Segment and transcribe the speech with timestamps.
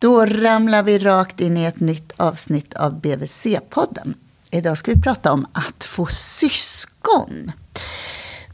[0.00, 4.14] Då ramlar vi rakt in i ett nytt avsnitt av BVC-podden.
[4.50, 7.52] Idag ska vi prata om att få syskon.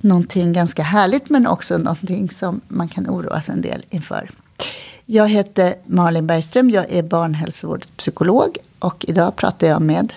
[0.01, 4.31] Någonting ganska härligt men också någonting som man kan oroa sig en del inför.
[5.05, 10.13] Jag heter Malin Bergström, jag är barnhälsovårdspsykolog och idag pratar jag med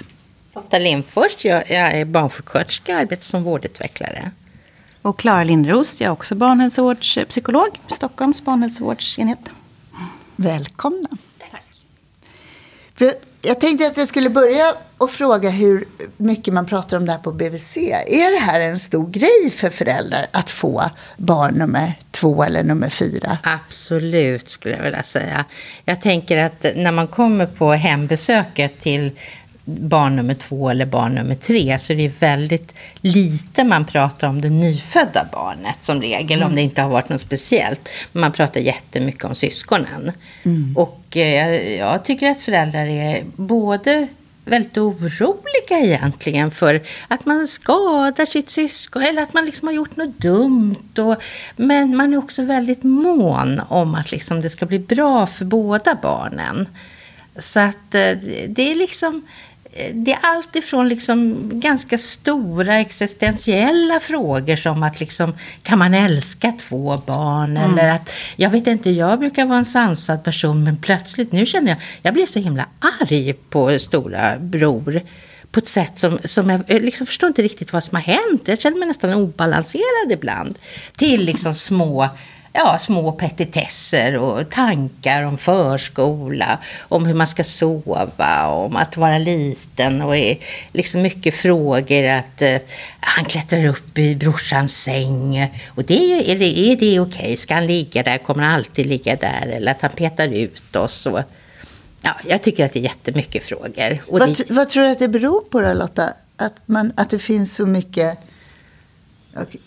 [0.56, 4.32] Lotta Lindfors, jag, är barnsjuksköterska och arbetar som vårdutvecklare.
[5.02, 9.40] Och Klara Lindros, jag är också barnhälsovårdspsykolog, Stockholms barnhälsovårdsenhet.
[10.42, 11.10] Välkomna.
[11.52, 11.64] Tack.
[13.42, 17.20] Jag tänkte att jag skulle börja och fråga hur mycket man pratar om det här
[17.20, 17.78] på BVC.
[18.08, 20.84] Är det här en stor grej för föräldrar att få
[21.18, 23.38] barn nummer två eller nummer fyra?
[23.44, 25.46] Absolut, skulle jag vilja säga.
[25.86, 29.12] Jag tänker att när man kommer på hembesöket till
[29.78, 34.42] barn nummer två eller barn nummer tre så det är väldigt lite man pratar om
[34.42, 36.50] det nyfödda barnet som regel, mm.
[36.50, 37.90] om det inte har varit något speciellt.
[38.12, 40.12] Man pratar jättemycket om syskonen.
[40.44, 40.78] Mm.
[40.78, 44.08] Och eh, jag tycker att föräldrar är både
[44.50, 49.96] väldigt oroliga egentligen för att man skadar sitt syskon eller att man liksom har gjort
[49.96, 50.98] något dumt.
[50.98, 51.16] Och,
[51.56, 55.96] men man är också väldigt mån om att liksom det ska bli bra för båda
[56.02, 56.68] barnen.
[57.38, 58.12] Så att eh,
[58.48, 59.28] det är liksom
[59.94, 66.52] det är allt ifrån liksom ganska stora existentiella frågor som att liksom, kan man älska
[66.52, 67.58] två barn?
[67.58, 67.78] Mm.
[67.78, 71.70] Eller att, jag vet inte, jag brukar vara en sansad person men plötsligt, nu känner
[71.70, 72.66] jag, jag blir så himla
[73.02, 75.02] arg på stora bror
[75.52, 78.42] på ett sätt som, som jag liksom förstår inte riktigt vad som har hänt.
[78.46, 80.60] Jag känner mig nästan obalanserad ibland.
[80.98, 82.10] Till liksom små
[82.54, 89.18] ja, små petitesser och tankar om förskola, om hur man ska sova, om att vara
[89.18, 90.38] liten och är
[90.72, 92.58] liksom mycket frågor att eh,
[93.00, 97.22] han klättrar upp i brorsans säng och det är, är det, är det okej?
[97.22, 97.38] Okay?
[97.38, 98.18] Ska han ligga där?
[98.18, 99.48] Kommer han alltid ligga där?
[99.48, 101.06] Eller att han petar ut oss?
[101.06, 101.20] Och,
[102.02, 104.04] ja, jag tycker att det är jättemycket frågor.
[104.08, 104.50] Och vad, det...
[104.50, 106.14] vad tror du att det beror på då Lotta?
[106.38, 108.20] Att, man, att det finns så mycket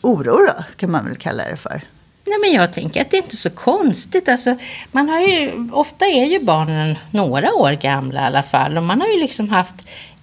[0.00, 1.82] oro då, kan man väl kalla det för?
[2.24, 4.28] Nej, men jag tänker att det är inte så konstigt.
[4.28, 4.56] Alltså,
[4.92, 8.76] man har ju, ofta är ju barnen några år gamla i alla fall.
[8.76, 9.74] Och man har ju liksom haft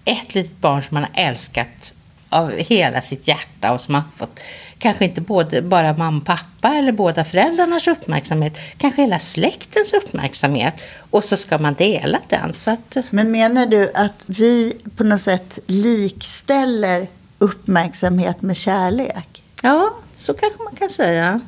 [0.05, 1.95] ett litet barn som man har älskat
[2.29, 4.39] av hela sitt hjärta och som har fått
[4.77, 10.73] kanske inte både, bara mamma och pappa eller båda föräldrarnas uppmärksamhet, kanske hela släktens uppmärksamhet
[11.09, 12.53] och så ska man dela den.
[12.53, 12.97] Så att...
[13.09, 19.43] Men menar du att vi på något sätt likställer uppmärksamhet med kärlek?
[19.61, 21.41] Ja, så kanske man kan säga.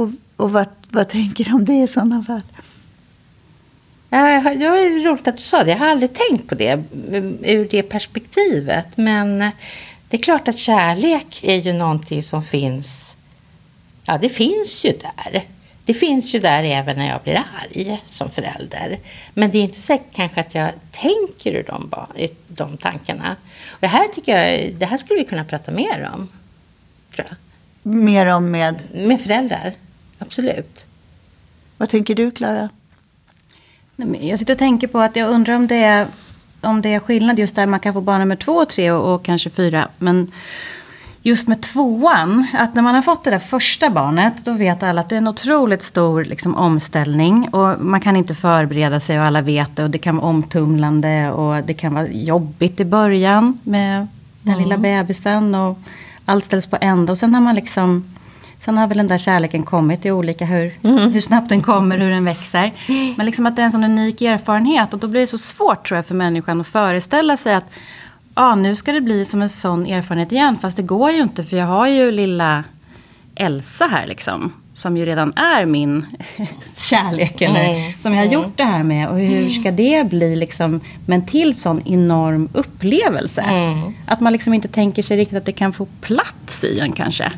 [0.00, 2.42] Och, och vad, vad tänker du om det i sådana fall?
[4.10, 5.70] Ja, det var roligt att du sa det.
[5.70, 6.82] Jag har aldrig tänkt på det
[7.42, 8.96] ur det perspektivet.
[8.96, 9.38] Men
[10.08, 13.16] det är klart att kärlek är ju någonting som finns.
[14.04, 15.44] Ja, det finns ju där.
[15.84, 18.98] Det finns ju där även när jag blir arg som förälder.
[19.34, 21.90] Men det är inte säkert kanske att jag tänker ur de,
[22.48, 23.36] de tankarna.
[23.70, 26.28] Och det här tycker jag, det här skulle vi kunna prata mer om.
[27.82, 28.82] Mer om med?
[28.94, 29.74] Med föräldrar,
[30.20, 30.86] absolut.
[31.76, 32.68] Vad tänker du, Klara?
[34.20, 36.06] Jag sitter och tänker på att jag undrar om det är,
[36.60, 39.24] om det är skillnad just där man kan få barn nummer två, tre och, och
[39.24, 39.88] kanske fyra.
[39.98, 40.32] Men
[41.22, 45.00] just med tvåan, att när man har fått det där första barnet, då vet alla
[45.00, 47.48] att det är en otroligt stor liksom, omställning.
[47.48, 49.84] Och man kan inte förbereda sig och alla vet det.
[49.84, 54.06] Och det kan vara omtumlande och det kan vara jobbigt i början med
[54.42, 54.64] den mm.
[54.64, 55.54] lilla bebisen.
[55.54, 55.78] Och
[56.24, 58.04] allt ställs på ända och sen har man liksom
[58.60, 60.02] Sen har väl den där kärleken kommit.
[60.02, 61.12] Det är olika hur, mm.
[61.12, 62.72] hur snabbt den kommer, hur den växer.
[63.16, 64.92] Men liksom att det är en sån unik erfarenhet.
[64.92, 67.70] Och då blir det så svårt tror jag för människan att föreställa sig att
[68.34, 70.58] ah, nu ska det bli som en sån erfarenhet igen.
[70.60, 72.64] Fast det går ju inte för jag har ju lilla
[73.34, 76.06] Elsa här liksom som ju redan är min
[76.76, 77.92] kärlek, eller mm.
[77.98, 79.08] som jag har gjort det här med.
[79.08, 83.40] Och hur ska det bli liksom, men till sån enorm upplevelse?
[83.40, 83.94] Mm.
[84.06, 87.32] Att man liksom inte tänker sig riktigt att det kan få plats i en kanske.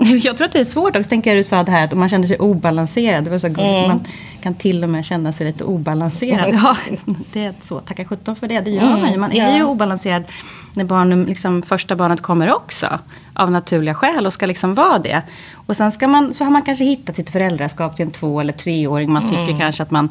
[0.22, 2.26] Jag tror att det är svårt också, tänker du sa det här att man känner
[2.26, 3.24] sig obalanserad.
[3.24, 3.88] Det var så mm.
[3.88, 4.00] Man
[4.42, 6.54] kan till och med känna sig lite obalanserad.
[6.62, 6.76] Ja,
[7.32, 8.60] det är så, tacka sjutton för det.
[8.60, 9.00] Det gör mm.
[9.00, 9.18] man ju.
[9.18, 10.24] Man är ju obalanserad
[10.74, 12.98] när barnen, liksom, första barnet kommer också.
[13.34, 15.22] Av naturliga skäl och ska liksom vara det.
[15.54, 18.52] Och sen ska man, så har man kanske hittat sitt föräldraskap till en två eller
[18.52, 19.12] treåring.
[19.12, 19.58] Man tycker mm.
[19.58, 20.08] kanske att man,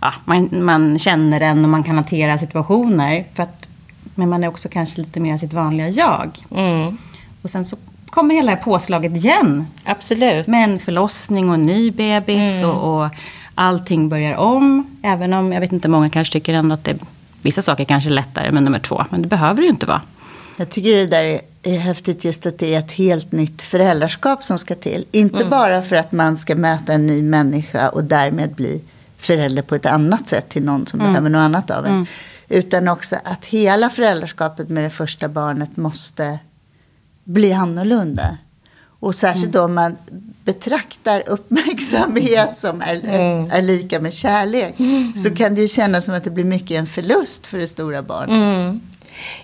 [0.00, 3.24] ja, man, man känner den och man kan hantera situationer.
[3.34, 3.68] För att,
[4.14, 6.30] men man är också kanske lite mer sitt vanliga jag.
[6.50, 6.98] Mm.
[7.42, 7.76] Och sen så
[8.10, 9.66] kommer hela det här påslaget igen.
[9.84, 10.46] Absolut.
[10.46, 12.76] Med en förlossning och en ny bebis mm.
[12.76, 13.10] och, och
[13.54, 14.96] allting börjar om.
[15.02, 16.98] Även om, jag vet inte, många kanske tycker ändå att det,
[17.42, 19.04] vissa saker kanske är lättare med nummer två.
[19.10, 20.02] Men det behöver det ju inte vara.
[20.56, 24.58] Jag tycker det där är häftigt just att det är ett helt nytt föräldraskap som
[24.58, 25.04] ska till.
[25.12, 25.50] Inte mm.
[25.50, 28.82] bara för att man ska möta en ny människa och därmed bli
[29.16, 32.06] förälder på ett annat sätt till någon som behöver något annat av en.
[32.48, 36.38] Utan också att hela föräldraskapet med det första barnet måste
[37.26, 38.38] bli annorlunda.
[39.00, 39.96] Och särskilt då om man
[40.44, 42.94] betraktar uppmärksamhet som är,
[43.52, 44.74] är lika med kärlek.
[45.16, 48.02] Så kan det ju kännas som att det blir mycket en förlust för det stora
[48.02, 48.82] barnet.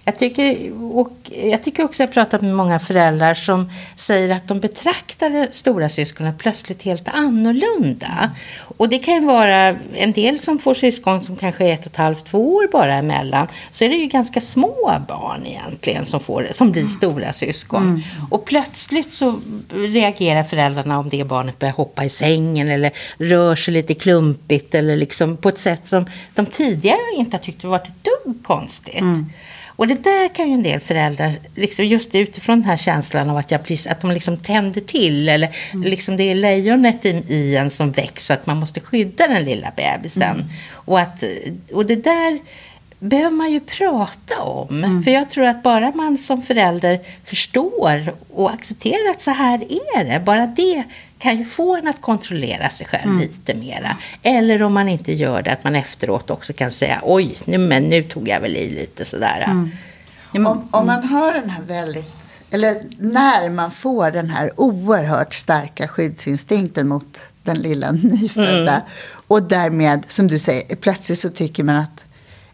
[0.05, 1.13] Jag tycker, och
[1.45, 5.89] jag tycker också jag har pratat med många föräldrar som säger att de betraktar stora
[5.89, 8.31] syskonet plötsligt helt annorlunda.
[8.77, 11.87] Och det kan ju vara en del som får syskon som kanske är ett och
[11.87, 13.47] ett halvt, två år bara emellan.
[13.71, 18.03] Så är det ju ganska små barn egentligen som, får, som blir stora syskon.
[18.31, 19.41] Och plötsligt så
[19.75, 24.97] reagerar föräldrarna om det barnet börjar hoppa i sängen eller rör sig lite klumpigt eller
[24.97, 29.05] liksom på ett sätt som de tidigare inte har tyckt varit ett dugg konstigt.
[29.77, 33.37] Och det där kan ju en del föräldrar, liksom just utifrån den här känslan av
[33.37, 35.29] att, jag, precis- att de liksom tänder till.
[35.29, 35.49] Eller
[35.85, 39.73] liksom det är lejonet i, i en som så att man måste skydda den lilla
[39.77, 40.45] bebisen.
[40.73, 41.25] Och, att,
[41.73, 42.41] och det där
[43.09, 45.03] behöver man ju prata om.
[45.05, 49.63] För jag tror att bara man som förälder förstår och accepterar att så här
[49.97, 50.21] är det.
[50.25, 50.85] Bara det
[51.19, 53.97] kan ju få en att kontrollera sig själv lite mera.
[54.23, 57.83] Eller om man inte gör det, att man efteråt också kan säga oj, nu, men
[57.83, 59.45] nu tog jag väl i lite sådär.
[59.49, 65.35] Men- Om, om man har den här väldigt, eller när man får den här oerhört
[65.35, 68.83] starka skyddsinstinkten mot den lilla nyfödda.
[69.29, 72.05] Och därmed, som du säger, plötsligt så tycker man att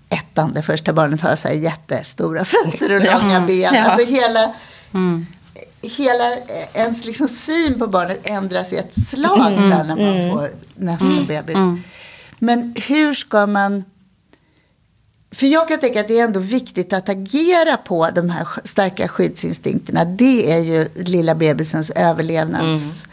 [0.09, 3.75] ettan, det första barnet, har så här jättestora fötter och långa ben.
[3.75, 3.85] Ja.
[3.85, 4.55] Alltså hela,
[5.83, 10.31] hela eh, ens liksom syn på barnet ändras i ett slag så här, när man
[10.31, 11.57] får nästa bebis.
[12.39, 13.85] Men hur ska man...
[15.31, 19.09] För jag kan tänka att det är ändå viktigt att agera på de här starka
[19.09, 20.05] skyddsinstinkterna.
[20.05, 23.07] Det är ju lilla bebisens överlevnads...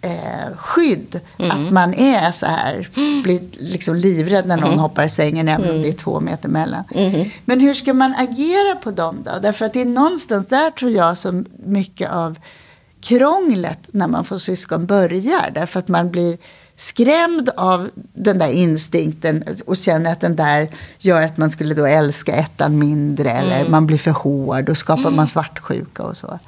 [0.00, 1.20] Eh, skydd.
[1.36, 2.88] Att man är så här,
[3.22, 6.84] blir liksom livrädd när någon hoppar i sängen även om det är två meter mellan.
[7.44, 9.30] Men hur ska man agera på dem då?
[9.42, 12.38] Därför att det är någonstans där tror jag som mycket av
[13.00, 15.50] krånglet när man får syskon börjar.
[15.54, 16.38] Därför att man blir
[16.76, 21.86] skrämd av den där instinkten och känner att den där gör att man skulle då
[21.86, 26.38] älska ettan mindre eller man blir för hård och skapar man svartsjuka och så.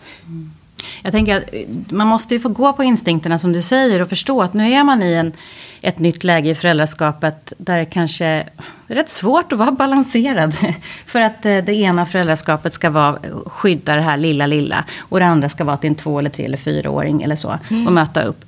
[1.02, 4.08] Jag tänker att eh, man måste ju få gå på instinkterna som du säger och
[4.08, 5.32] förstå att nu är man i en,
[5.80, 8.48] ett nytt läge i föräldraskapet där det kanske är
[8.86, 10.54] rätt svårt att vara balanserad.
[11.06, 15.26] För att eh, det ena föräldraskapet ska vara skydda det här lilla, lilla och det
[15.26, 18.44] andra ska vara till en två eller tre eller fyraåring eller så och möta upp.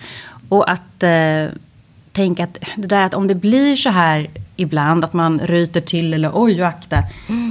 [0.49, 1.47] Och att eh,
[2.12, 4.29] tänka att det där att om det blir så här
[4.61, 7.03] ibland att man ryter till eller oj och akta.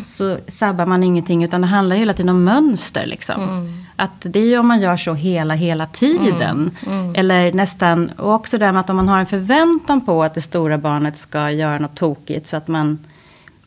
[0.07, 3.69] Så sabbar man ingenting utan det handlar hela tiden om mönster liksom.
[3.95, 6.77] Att det är ju om man gör så hela, hela tiden.
[7.15, 10.41] Eller nästan, och också det med att om man har en förväntan på att det
[10.41, 12.47] stora barnet ska göra något tokigt.
[12.47, 12.99] Så att man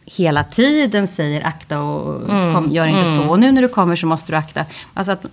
[0.05, 3.31] hela tiden säger akta och kom, gör inte så.
[3.31, 4.65] Och nu när du kommer så måste du akta.
[4.95, 5.27] Alltså att,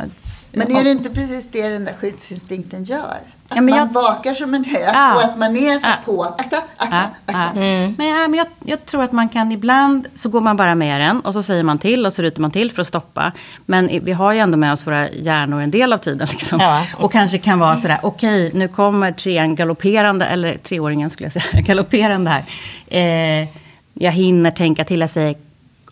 [0.52, 3.20] Men är det inte precis det den där skyddsinstinkten gör?
[3.52, 5.16] Att Ja, men man jag- vakar som en hök Ja.
[5.16, 5.94] och att man är så Ja.
[6.06, 6.24] på.
[6.24, 7.50] Akta, akta, ja.
[7.98, 11.02] Men, ja, men jag, jag tror att man kan ibland så går man bara med
[11.02, 13.32] den och så säger man till och så ryter man till för att stoppa.
[13.66, 16.28] Men vi har ju ändå med oss våra hjärnor en del av tiden.
[16.32, 16.60] Liksom.
[16.60, 16.84] Ja.
[16.98, 21.62] Och kanske kan vara sådär, okej nu kommer trean galopperande, eller treåringen skulle jag säga,
[21.68, 22.44] galopperande här.
[22.88, 23.48] Eh,
[23.94, 25.36] jag hinner tänka till, jag säger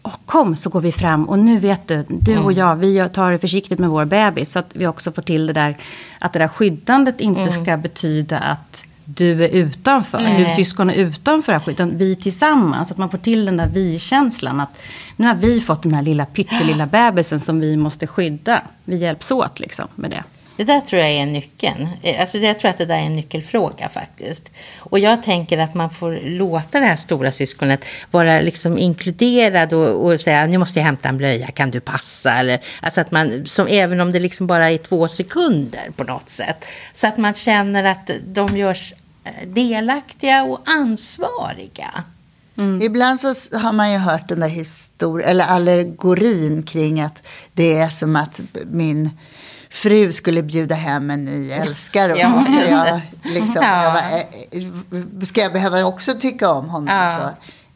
[0.07, 3.31] Åh, kom så går vi fram och nu vet du, du och jag, vi tar
[3.31, 4.51] det försiktigt med vår bebis.
[4.51, 5.77] Så att vi också får till det där,
[6.19, 11.51] att det där skyddandet inte ska betyda att du är utanför, du syskon är utanför
[11.51, 12.91] det här skyddet, vi tillsammans.
[12.91, 14.59] Att man får till den där vi-känslan.
[14.59, 14.81] Att
[15.15, 18.61] nu har vi fått den här lilla pyttelilla bebisen som vi måste skydda.
[18.83, 20.23] Vi hjälps åt liksom med det.
[20.57, 21.87] Det där tror jag är nyckeln.
[22.03, 24.51] Eh, alltså jag tror att det där är en nyckelfråga faktiskt.
[24.79, 30.05] Och jag tänker att man får låta det här stora syskonet vara liksom inkluderad och,
[30.05, 32.33] och säga nu måste jag hämta en blöja, kan du passa?
[32.33, 36.29] Eller, alltså att man, som, även om det liksom bara är två sekunder på något
[36.29, 36.65] sätt.
[36.93, 42.03] Så att man känner att de görs eh, delaktiga och ansvariga.
[42.57, 42.81] Mm.
[42.81, 47.89] Ibland så har man ju hört den där historien, eller allegorin kring att det är
[47.89, 49.09] som att min
[49.69, 52.13] fru skulle bjuda hem en ny älskare.
[52.13, 53.83] Och Ja, då ska jag, liksom, Ja.
[53.83, 56.95] jag bara, eh, ska jag behöva också tycka om honom?
[56.95, 57.11] Ja.
[57.11, 57.29] Så,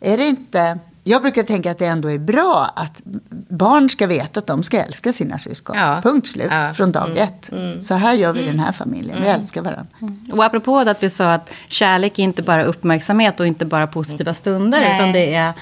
[0.08, 0.80] är det inte...
[1.04, 3.02] Jag brukar tänka att det ändå är bra att
[3.50, 5.76] barn ska veta att de ska älska sina syskon.
[5.78, 6.02] Ja.
[6.04, 6.74] Punkt slut, Ja.
[6.74, 7.50] från dag ett.
[7.86, 9.88] Så här gör vi i den här familjen, vi älskar varandra.
[10.32, 13.88] Och apropå det att vi sa att kärlek är inte bara uppmärksamhet och inte bara
[13.88, 14.80] positiva stunder.
[14.80, 14.96] Nej.
[14.96, 15.54] Utan det är,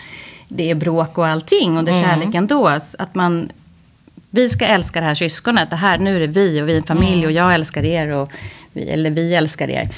[0.48, 1.78] det är bråk och allting.
[1.78, 2.68] Och det är kärlek ändå.
[3.00, 3.52] Att man,
[4.30, 5.70] vi ska älska det här syskonet.
[5.70, 8.10] Det här, nu är det vi och vi är en familj och jag älskar er.
[8.10, 8.32] Och
[8.74, 9.90] vi, eller vi älskar er.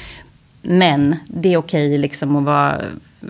[0.62, 2.82] Men det är okej liksom att vara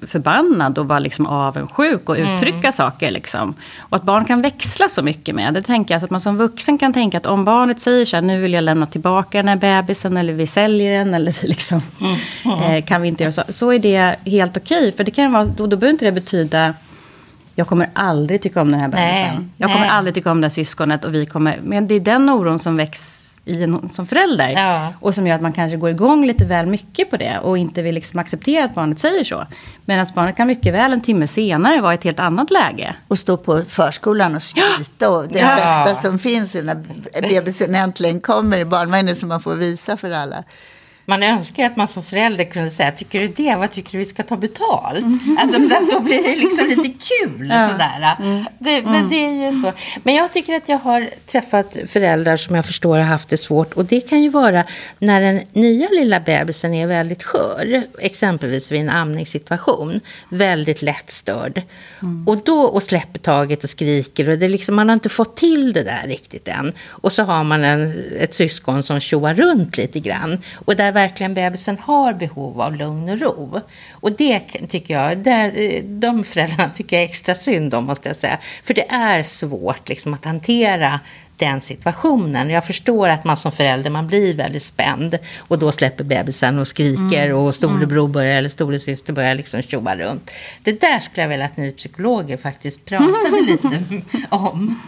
[0.07, 2.71] förbannad och vara liksom avundsjuk och uttrycka mm.
[2.71, 3.11] saker.
[3.11, 3.53] Liksom.
[3.79, 5.53] Och att barn kan växla så mycket med.
[5.53, 8.21] Det tänker jag att man som vuxen kan tänka att om barnet säger så här,
[8.21, 12.15] nu vill jag lämna tillbaka den här bebisen eller vi säljer den eller liksom, mm.
[12.45, 12.75] Mm.
[12.75, 13.43] Eh, kan vi inte göra så.
[13.49, 14.91] Så är det helt okej.
[14.91, 16.73] För det kan vara, då, då behöver inte det betyda
[17.55, 19.51] jag kommer aldrig tycka om den här bebisen.
[19.57, 21.05] Jag kommer aldrig tycka om det här syskonet.
[21.05, 24.49] Och vi kommer, men det är den oron som väcks i en, som förälder.
[24.49, 24.93] Ja.
[24.99, 27.39] Och som gör att man kanske går igång lite väl mycket på det.
[27.39, 29.45] Och inte vill liksom acceptera att barnet säger så.
[29.85, 32.95] Medan barnet kan mycket väl en timme senare vara i ett helt annat läge.
[33.07, 35.09] Och stå på förskolan och skryta.
[35.09, 35.55] Och det ja.
[35.55, 36.75] bästa som finns när
[37.21, 40.43] bebisen äntligen kommer i barnvagnen som man får visa för alla.
[41.11, 43.55] Man önskar att man som förälder kunde säga, tycker du det?
[43.55, 44.99] Vad tycker du vi ska ta betalt?
[44.99, 45.37] Mm.
[45.39, 47.47] Alltså för att då blir det liksom lite kul.
[47.49, 47.69] Ja.
[47.69, 48.15] Sådär.
[48.19, 48.45] Mm.
[48.59, 49.09] Det, men mm.
[49.09, 49.73] det är ju så.
[50.03, 53.73] Men jag tycker att jag har träffat föräldrar som jag förstår har haft det svårt.
[53.73, 54.63] Och det kan ju vara
[54.99, 57.83] när den nya lilla bebisen är väldigt skör.
[57.99, 59.99] Exempelvis vid en amningssituation.
[60.29, 61.61] Väldigt lättstörd.
[62.01, 62.27] Mm.
[62.27, 64.29] Och då och släpper taget och skriker.
[64.29, 66.73] Och det liksom, man har inte fått till det där riktigt än.
[66.87, 70.41] Och så har man en, ett syskon som tjoar runt lite grann.
[70.65, 73.61] Och där verkligen bebisen har behov av lugn och ro.
[73.91, 78.15] Och det tycker jag, där, de föräldrarna tycker jag är extra synd om, måste jag
[78.15, 78.37] säga.
[78.63, 80.99] För det är svårt liksom, att hantera
[81.37, 82.49] den situationen.
[82.49, 86.67] Jag förstår att man som förälder man blir väldigt spänd och då släpper bebisen och
[86.67, 87.37] skriker mm.
[87.37, 88.11] och storebror mm.
[88.11, 90.31] börjar, eller storasyster börjar liksom tjoa runt.
[90.63, 93.81] Det där skulle jag vilja att ni psykologer faktiskt pratade lite
[94.29, 94.79] om.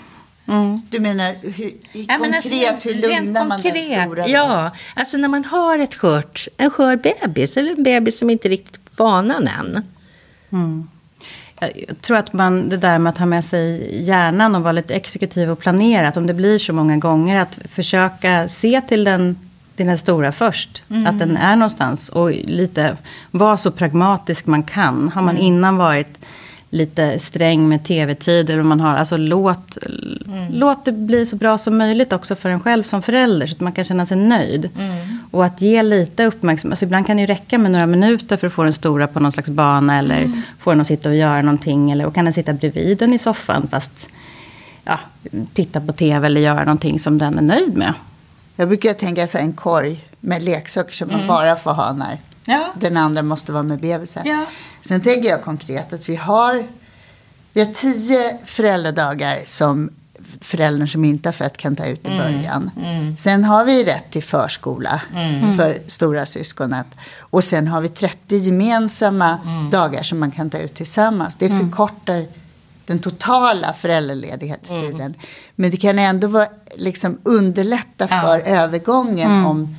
[0.48, 0.82] Mm.
[0.90, 4.28] Du menar hur, ja, konkret, alltså, hur lugnar man konkret, den stora?
[4.28, 8.50] Ja, alltså när man har ett skört, en skör bebis eller en bebis som inte
[8.50, 9.84] riktigt är på banan än.
[10.52, 10.88] Mm.
[11.60, 14.94] Jag tror att man, det där med att ha med sig hjärnan och vara lite
[14.94, 19.38] exekutiv och planera, att om det blir så många gånger, att försöka se till den,
[19.76, 20.84] till den stora först.
[20.90, 21.08] Mm.
[21.08, 22.98] Att den är någonstans och lite
[23.32, 25.10] vara så pragmatisk man kan.
[25.10, 25.48] Har man mm.
[25.48, 26.20] innan varit
[26.74, 28.64] lite sträng med tv-tider.
[28.64, 30.54] man har, alltså låt, mm.
[30.54, 33.48] låt det bli så bra som möjligt också för en själv som förälder.
[33.48, 34.70] Så att man kan känna sig nöjd.
[34.80, 35.20] Mm.
[35.32, 36.74] Och att ge lite uppmärksamhet.
[36.74, 39.20] Alltså ibland kan det ju räcka med några minuter för att få den stora på
[39.20, 39.98] någon slags bana.
[39.98, 40.42] Eller mm.
[40.60, 41.92] få den att sitta och göra någonting.
[41.92, 43.68] Eller och kan den sitta bredvid den i soffan.
[43.72, 44.10] Fast
[44.84, 45.00] ja,
[45.54, 47.94] titta på tv eller göra någonting som den är nöjd med.
[48.56, 51.28] Jag brukar tänka så en korg med leksaker som man mm.
[51.28, 52.74] bara får ha när Ja.
[52.80, 54.24] Den andra måste vara med bebisen.
[54.26, 54.46] Ja.
[54.82, 56.68] Sen tänker jag konkret att vi har,
[57.54, 59.90] vi har tio föräldradagar som
[60.42, 62.18] föräldern som inte har fött kan ta ut i mm.
[62.18, 62.72] början.
[62.78, 63.18] Mm.
[63.18, 65.58] Sen har vi rätt till förskola mm.
[65.58, 66.88] för stora syskonet.
[67.20, 69.70] Och sen har vi 30 gemensamma mm.
[69.70, 71.38] dagar som man kan ta ut tillsammans.
[71.38, 71.60] Det mm.
[71.60, 72.28] förkortar
[72.86, 75.02] den totala föräldraledighetstiden.
[75.02, 75.20] Mm.
[75.56, 78.46] Men det kan ändå vara, liksom, underlätta för ja.
[78.46, 79.76] övergången om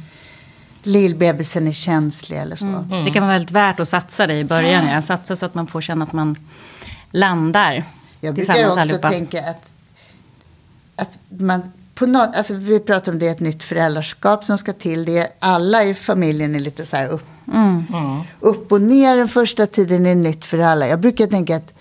[0.87, 2.67] lillbebisen är känslig eller så.
[2.67, 2.85] Mm.
[2.93, 3.05] Mm.
[3.05, 4.87] Det kan vara väldigt värt att satsa det i början.
[4.87, 5.03] Ja.
[5.03, 6.37] Satsa så att man får känna att man
[7.11, 7.85] landar
[8.21, 9.11] Jag brukar också allihopa.
[9.11, 9.73] tänka att,
[10.97, 15.05] att man på något, alltså vi pratar om det ett nytt föräldraskap som ska till.
[15.05, 17.85] Det alla i familjen är lite så här upp, mm.
[18.41, 20.89] upp och ner den första tiden är nytt för alla.
[20.89, 21.75] Jag brukar tänka att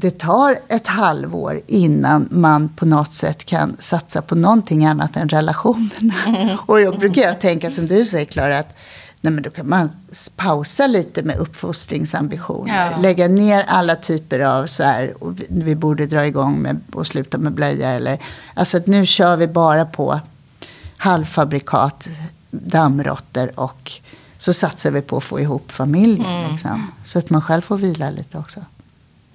[0.00, 5.28] det tar ett halvår innan man på något sätt kan satsa på någonting annat än
[5.28, 6.14] relationerna.
[6.26, 6.58] Mm.
[6.66, 8.76] Och då brukar jag tänka som du säger Klara, att
[9.20, 9.90] nej men då kan man
[10.36, 12.90] pausa lite med uppfostringsambitioner.
[12.90, 12.96] Ja.
[12.96, 15.14] Lägga ner alla typer av så här,
[15.48, 17.88] vi borde dra igång med och sluta med blöja.
[17.88, 18.22] Eller,
[18.54, 20.20] alltså att nu kör vi bara på
[20.96, 22.08] halvfabrikat,
[22.50, 23.92] dammråttor och
[24.38, 26.26] så satsar vi på att få ihop familjen.
[26.26, 26.50] Mm.
[26.50, 28.60] Liksom, så att man själv får vila lite också.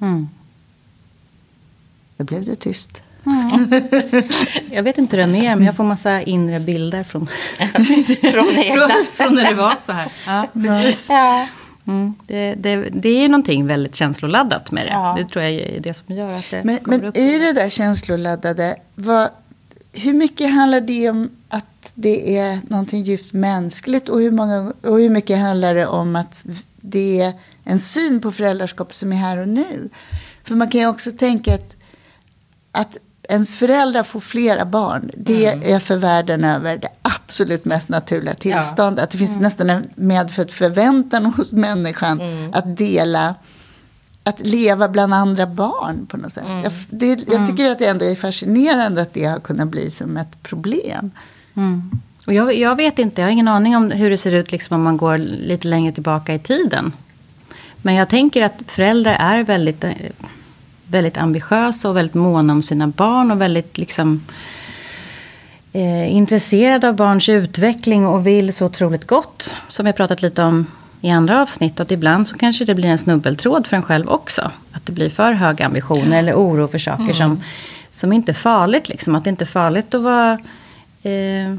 [0.01, 0.29] Mm.
[2.17, 3.01] Då blev det tyst.
[3.25, 3.67] Mm.
[4.71, 7.27] Jag vet inte hur den är, men jag får massa inre bilder från,
[7.57, 10.11] från, från, från, när det var så här.
[10.27, 11.09] Ja, precis.
[11.09, 11.47] Ja.
[11.87, 12.13] Mm.
[12.27, 14.91] Det, det, det, är någonting väldigt känsloladdat med det.
[14.91, 15.15] Ja.
[15.17, 17.17] Det tror jag är det som gör att det Men, men upp.
[17.17, 19.29] i det där känsloladdade, vad,
[19.93, 24.99] hur mycket handlar det om att det är någonting djupt mänskligt och hur, många, och
[24.99, 26.41] hur mycket handlar det om att
[26.81, 29.89] det är en syn på föräldraskap som är här och nu?
[30.43, 31.75] För man kan ju också tänka att
[32.73, 32.97] att
[33.29, 35.75] ens föräldrar får flera barn, det mm.
[35.75, 38.99] är för världen över det absolut mest naturliga tillståndet.
[38.99, 39.03] Ja.
[39.03, 39.43] Att det finns mm.
[39.43, 42.51] nästan en medfödd förväntan hos människan mm.
[42.53, 43.35] att dela,
[44.23, 46.47] att leva bland andra barn på något sätt.
[46.47, 46.63] Mm.
[46.63, 47.47] Jag, det, jag mm.
[47.47, 51.11] tycker att det ändå är fascinerande att det har kunnat bli som ett problem.
[51.55, 51.91] Mm.
[52.27, 54.75] Och jag, jag, vet inte, jag har ingen aning om hur det ser ut liksom
[54.75, 56.91] om man går lite längre tillbaka i tiden.
[57.81, 59.91] Men jag tänker att föräldrar är väldigt eh,
[60.93, 64.21] väldigt ambitiösa och väldigt måna om sina barn och väldigt liksom
[65.73, 69.55] eh, intresserad av barns utveckling och vill så otroligt gott.
[69.69, 70.65] Som har pratat lite om
[71.01, 71.79] i andra avsnitt.
[71.79, 74.51] Att ibland så kanske det blir en snubbeltråd för en själv också.
[74.71, 77.13] Att det blir för höga ambitioner eller oro för saker mm.
[77.13, 77.43] som,
[77.91, 78.89] som inte är farligt.
[78.89, 79.15] Liksom.
[79.15, 80.31] Att det inte är farligt att vara...
[81.03, 81.55] Eh,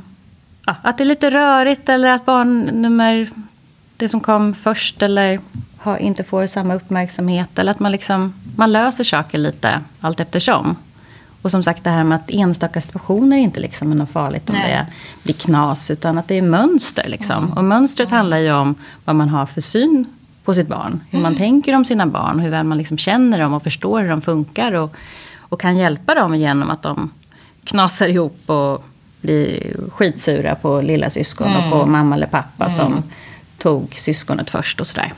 [0.65, 3.29] att det är lite rörigt eller att barnnummer,
[3.97, 5.41] det som kom först eller
[5.85, 7.59] har, inte får samma uppmärksamhet.
[7.59, 10.77] Eller att man, liksom, man löser saker lite allt eftersom.
[11.43, 14.55] Och som sagt det här med att enstaka situationer inte liksom är något farligt om
[14.55, 14.73] Nej.
[14.73, 14.87] det
[15.23, 15.91] blir knas.
[15.91, 17.09] Utan att det är mönster.
[17.09, 17.45] Liksom.
[17.45, 17.59] Mm.
[17.59, 18.75] Och mönstret handlar ju om
[19.05, 20.07] vad man har för syn
[20.45, 21.01] på sitt barn.
[21.11, 21.39] Hur man mm.
[21.39, 22.39] tänker om sina barn.
[22.39, 24.73] Hur väl man liksom känner dem och förstår hur de funkar.
[24.73, 24.97] Och,
[25.39, 27.11] och kan hjälpa dem genom att de
[27.65, 28.85] knasar ihop och
[29.21, 31.65] blir skitsura på lilla syskon mm.
[31.65, 31.93] och på mm.
[31.93, 33.03] mamma eller pappa som mm.
[33.59, 35.13] tog syskonet först och sådär.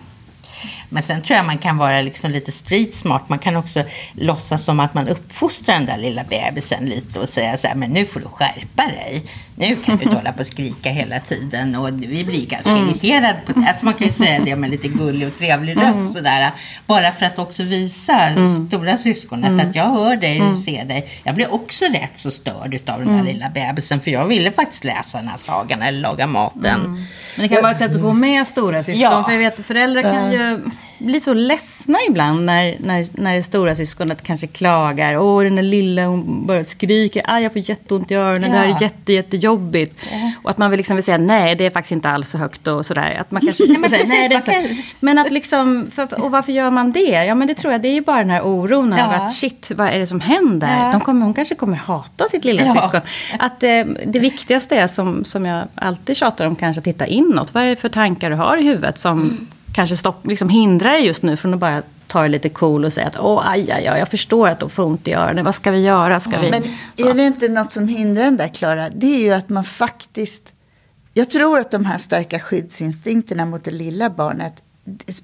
[0.89, 3.29] Men sen tror jag man kan vara liksom lite street smart.
[3.29, 7.57] Man kan också låtsas som att man uppfostrar den där lilla bebisen lite och säga
[7.57, 9.23] så här, men nu får du skärpa dig.
[9.57, 12.89] Nu kan du inte hålla på och skrika hela tiden och vi blir ganska mm.
[12.89, 13.67] irriterade på det.
[13.69, 16.13] Alltså man kan ju säga det med lite gullig och trevlig röst mm.
[16.13, 16.51] sådär.
[16.87, 18.69] Bara för att också visa mm.
[18.69, 19.69] stora syskonet mm.
[19.69, 20.57] att jag hör dig och mm.
[20.57, 21.09] ser dig.
[21.25, 23.27] Jag blir också rätt så störd av den där mm.
[23.27, 27.07] lilla bebisen för jag ville faktiskt läsa den här sagan eller laga maten.
[27.37, 29.13] Men det kan vara ett sätt att få med stora syskon.
[29.13, 29.25] Ja.
[29.25, 30.61] För jag vet föräldrar kan ju
[30.99, 35.17] bli så ledsna ibland när, när, när det stora syskonet kanske klagar.
[35.17, 37.23] Åh, den där lilla hon bara skriker.
[37.25, 38.43] Aj, jag får jätteont i öronen.
[38.43, 38.49] Ja.
[38.49, 39.97] Det här är jätte, jättejobbigt.
[40.11, 40.33] Ja.
[40.43, 42.67] Och att man vill, liksom vill säga nej, det är faktiskt inte alls så högt
[42.67, 43.17] och sådär.
[43.21, 44.55] Att man kanske, nej, men, precis, nej, det kan...
[45.01, 47.25] men att liksom, för, och varför gör man det?
[47.25, 49.05] Ja, men det tror jag, det är ju bara den här oron ja.
[49.05, 50.79] över att shit, vad är det som händer?
[50.79, 50.93] Ja.
[50.93, 52.73] De kommer, hon kanske kommer hata sitt lilla ja.
[52.73, 53.01] syskon.
[53.39, 57.55] Att eh, det viktigaste är, som, som jag alltid tjatar om, kanske att titta inåt.
[57.55, 60.93] Vad är det för tankar du har i huvudet som mm kanske stopp, liksom hindrar
[60.93, 63.71] dig just nu från att bara ta det lite cool och säga att åh, aj,
[63.71, 65.45] aj, aj, jag förstår att de får ont i öronen.
[65.45, 66.21] Vad ska vi göra?
[66.21, 66.51] Ska vi?
[66.51, 66.63] Men
[66.97, 68.89] är det inte något som hindrar den där, Klara?
[68.89, 70.53] Det är ju att man faktiskt...
[71.15, 74.63] Jag tror att de här starka skyddsinstinkterna mot det lilla barnet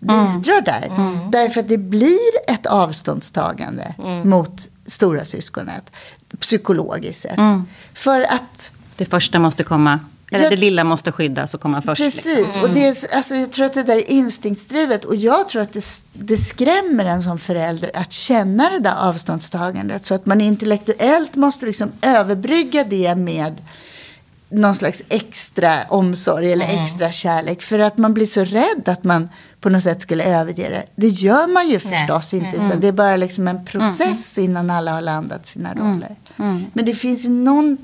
[0.00, 0.64] bidrar mm.
[0.64, 0.86] där.
[0.86, 1.30] Mm.
[1.30, 4.30] Därför att det blir ett avståndstagande mm.
[4.30, 5.92] mot stora syskonet
[6.40, 7.38] psykologiskt sett.
[7.38, 7.64] Mm.
[7.94, 8.72] För att...
[8.96, 10.00] Det första måste komma
[10.32, 12.02] eller jag, det lilla måste skyddas och komma först.
[12.02, 12.62] Precis, liksom.
[12.62, 15.04] och det är, alltså, jag tror att det där är instinktsdrivet.
[15.04, 20.06] Och jag tror att det, det skrämmer en som förälder att känna det där avståndstagandet.
[20.06, 23.62] Så att man intellektuellt måste liksom överbrygga det med
[24.52, 26.84] någon slags extra omsorg eller mm.
[26.84, 27.62] extra kärlek.
[27.62, 29.28] För att man blir så rädd att man
[29.60, 30.84] på något sätt skulle överge det.
[30.96, 32.42] Det gör man ju förstås Nej.
[32.44, 32.56] inte.
[32.56, 32.66] Mm.
[32.66, 34.50] Utan det är bara liksom en process mm.
[34.50, 35.84] innan alla har landat sina mm.
[35.84, 36.16] roller.
[36.38, 36.64] Mm.
[36.72, 37.78] Men det finns ju någon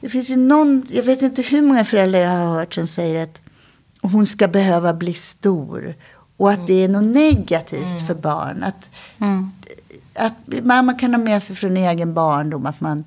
[0.00, 3.22] det finns ju någon, jag vet inte hur många föräldrar jag har hört som säger
[3.22, 3.40] att
[4.02, 5.94] hon ska behöva bli stor.
[6.36, 8.06] Och att det är något negativt mm.
[8.06, 8.62] för barn.
[8.62, 9.50] Att, mm.
[10.14, 13.04] att man kan ha med sig från egen barndom att man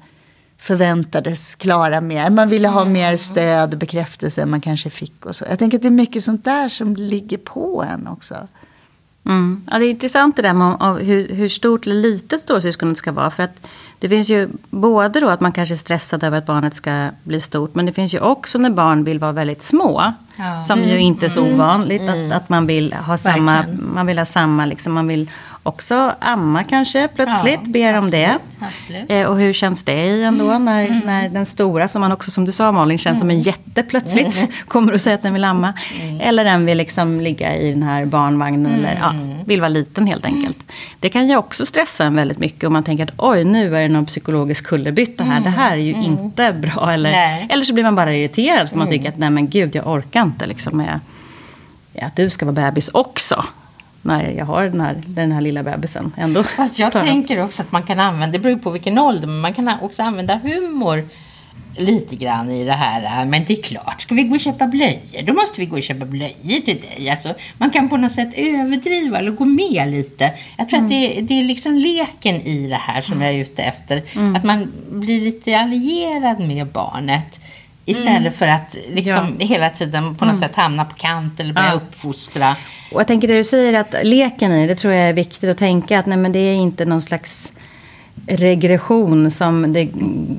[0.57, 2.29] förväntades klara mer.
[2.29, 2.93] Man ville ha mm.
[2.93, 5.25] mer stöd och bekräftelse än man kanske fick.
[5.25, 5.45] Och så.
[5.49, 8.47] Jag tänker att det är mycket sånt där som ligger på en också.
[9.25, 9.63] Mm.
[9.71, 13.31] Ja, det är intressant det där med hur, hur stort eller litet storsyskonet ska vara.
[13.31, 13.67] För att
[13.99, 17.41] det finns ju både då att man kanske är stressad över att barnet ska bli
[17.41, 17.75] stort.
[17.75, 20.13] Men det finns ju också när barn vill vara väldigt små.
[20.35, 20.63] Ja.
[20.63, 20.89] Som mm.
[20.89, 21.53] ju inte är så mm.
[21.53, 22.01] ovanligt.
[22.01, 22.31] Mm.
[22.31, 25.29] Att, att man vill ha samma, man vill ha samma liksom, man vill
[25.63, 28.37] också amma kanske plötsligt, ja, ber om det.
[29.07, 30.65] Eh, och hur känns det i ändå mm.
[30.65, 30.99] när, mm.
[30.99, 33.19] när den stora, som man också som du sa Malin, känns mm.
[33.19, 33.41] som en mm.
[33.41, 34.51] jätte plötsligt, mm.
[34.67, 35.73] kommer och säger att den vill amma.
[36.01, 36.21] Mm.
[36.21, 39.13] Eller den vill liksom ligga i den här barnvagnen eller ja,
[39.45, 40.57] vill vara liten helt enkelt.
[40.99, 43.81] Det kan ju också stressa en väldigt mycket om man tänker att oj, nu är
[43.81, 45.39] det någon psykologisk kullerbytta här.
[45.39, 46.93] Det här är ju inte bra.
[46.93, 49.87] Eller, eller så blir man bara irriterad för man tycker att nej men gud, jag
[49.87, 50.99] orkar inte liksom med
[52.01, 53.45] att du ska vara bebis också
[54.01, 56.13] när jag har den här, den här lilla bebisen.
[56.17, 59.39] Ändå Fast jag tänker också att man kan använda, det beror på vilken ålder, men
[59.39, 61.03] man kan också använda humor
[61.77, 63.25] lite grann i det här.
[63.25, 65.83] Men det är klart, ska vi gå och köpa blöjor, då måste vi gå och
[65.83, 67.09] köpa blöjor till dig.
[67.09, 70.33] Alltså, man kan på något sätt överdriva eller gå med lite.
[70.57, 70.85] Jag tror mm.
[70.85, 73.27] att det, det, är liksom leken i det här som mm.
[73.27, 74.03] jag är ute efter.
[74.15, 74.35] Mm.
[74.35, 77.41] Att man blir lite allierad med barnet.
[77.91, 78.33] Istället mm.
[78.33, 79.45] för att liksom ja.
[79.45, 80.47] hela tiden på något mm.
[80.49, 81.73] sätt hamna på kant eller börja ja.
[81.73, 82.55] uppfostra.
[82.91, 85.57] Och jag tänker det du säger att leken i det tror jag är viktigt att
[85.57, 87.53] tänka att nej, men det är inte någon slags
[88.27, 89.89] regression som det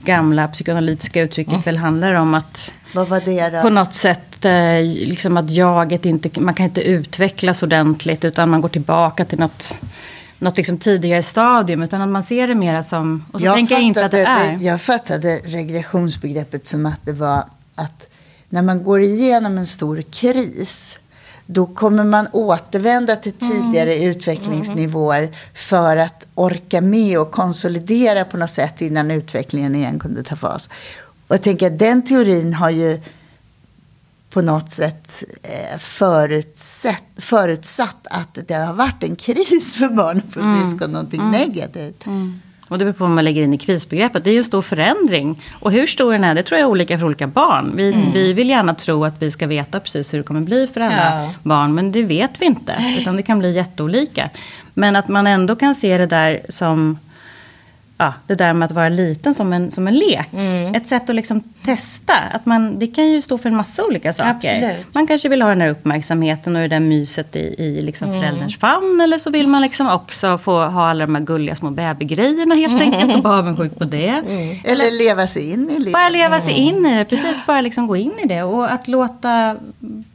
[0.05, 1.63] gamla psykoanalytiska uttrycket mm.
[1.63, 2.35] väl handlar om.
[2.35, 3.63] att Vad var det då?
[3.63, 8.61] På något sätt eh, liksom att jaget inte, man kan inte utvecklas ordentligt utan man
[8.61, 9.77] går tillbaka till något
[10.43, 13.25] något liksom tidigare stadium, utan att man ser det mera som...
[13.33, 14.59] Och så jag tänker jag inte att det är.
[14.61, 18.07] Jag fattade regressionsbegreppet som att det var att
[18.49, 20.99] när man går igenom en stor kris
[21.47, 24.11] då kommer man återvända till tidigare mm.
[24.11, 30.37] utvecklingsnivåer för att orka med och konsolidera på något sätt innan utvecklingen igen kunde ta
[30.37, 30.69] fas.
[31.29, 33.01] Och jag tänker att den teorin har ju
[34.33, 40.37] på något sätt eh, förutsett, förutsatt att det har varit en kris för barn och
[40.37, 40.67] mm.
[40.67, 41.31] syskon, någonting mm.
[41.31, 42.07] negativt.
[42.07, 42.41] Mm.
[42.69, 44.25] Och det beror på vad man lägger in i krisbegreppet.
[44.25, 45.43] Det är ju en stor förändring.
[45.61, 47.73] Och hur stor den är, det tror jag är olika för olika barn.
[47.77, 48.13] Vi, mm.
[48.13, 51.23] vi vill gärna tro att vi ska veta precis hur det kommer bli för alla
[51.23, 51.35] ja.
[51.43, 51.75] barn.
[51.75, 52.97] Men det vet vi inte.
[52.99, 54.31] Utan det kan bli jätteolika.
[54.75, 56.99] Men att man ändå kan se det där som
[57.99, 60.29] ja, det där med att vara liten som en, som en lek.
[60.33, 60.75] Mm.
[60.75, 62.15] Ett sätt att liksom testa.
[62.33, 64.31] Att man, det kan ju stå för en massa olika saker.
[64.31, 64.95] Absolut.
[64.95, 68.21] Man kanske vill ha den här uppmärksamheten och det där myset i, i liksom mm.
[68.21, 69.01] förälderns famn.
[69.05, 72.83] Eller så vill man liksom också få ha alla de här gulliga små bebisgrejerna helt
[72.83, 72.93] mm.
[72.93, 73.17] enkelt.
[73.17, 74.23] Och vara avundsjuk på det.
[74.29, 74.57] Mm.
[74.65, 75.91] Eller leva sig in i det.
[75.91, 76.65] Bara leva sig mm.
[76.65, 77.05] in i det.
[77.05, 78.43] Precis, bara liksom gå in i det.
[78.43, 79.57] Och att låta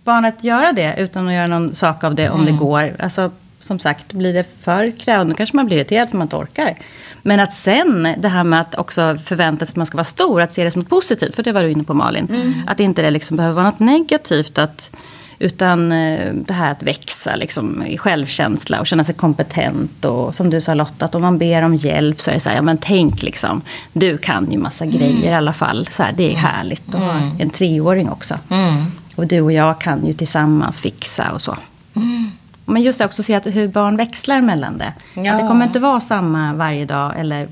[0.04, 2.58] barnet göra det utan att göra någon sak av det om det mm.
[2.60, 2.96] går.
[3.00, 3.32] Alltså,
[3.68, 6.78] som sagt, blir det för krävande kanske man blir irriterad för man inte orkar.
[7.22, 10.42] Men att sen, det här med att också förvänta sig att man ska vara stor,
[10.42, 12.28] att se det som något positivt, för det var du inne på Malin.
[12.30, 12.54] Mm.
[12.68, 14.58] Att inte det liksom behöver vara något negativt.
[14.58, 14.92] Att,
[15.40, 20.06] utan eh, det här att växa liksom, i självkänsla och känna sig kompetent.
[20.06, 22.50] Och som du sa Lotta, att om man ber om hjälp så är det så
[22.50, 23.62] här, ja men tänk liksom,
[23.94, 24.98] du kan ju massa mm.
[24.98, 25.88] grejer i alla fall.
[25.92, 26.94] Så här, det är härligt.
[26.94, 27.30] Och mm.
[27.40, 28.36] en treåring också.
[28.50, 28.86] Mm.
[29.16, 31.58] Och du och jag kan ju tillsammans fixa och så.
[31.96, 32.32] Mm.
[32.70, 34.94] Men just det också se att hur barn växlar mellan det.
[35.14, 35.34] Ja.
[35.34, 37.48] Att det kommer inte vara samma varje dag eller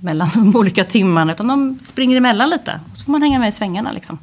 [0.00, 1.32] mellan de olika timmarna.
[1.32, 2.80] Utan de springer emellan lite.
[2.94, 4.18] Så får man hänga med i svängarna liksom.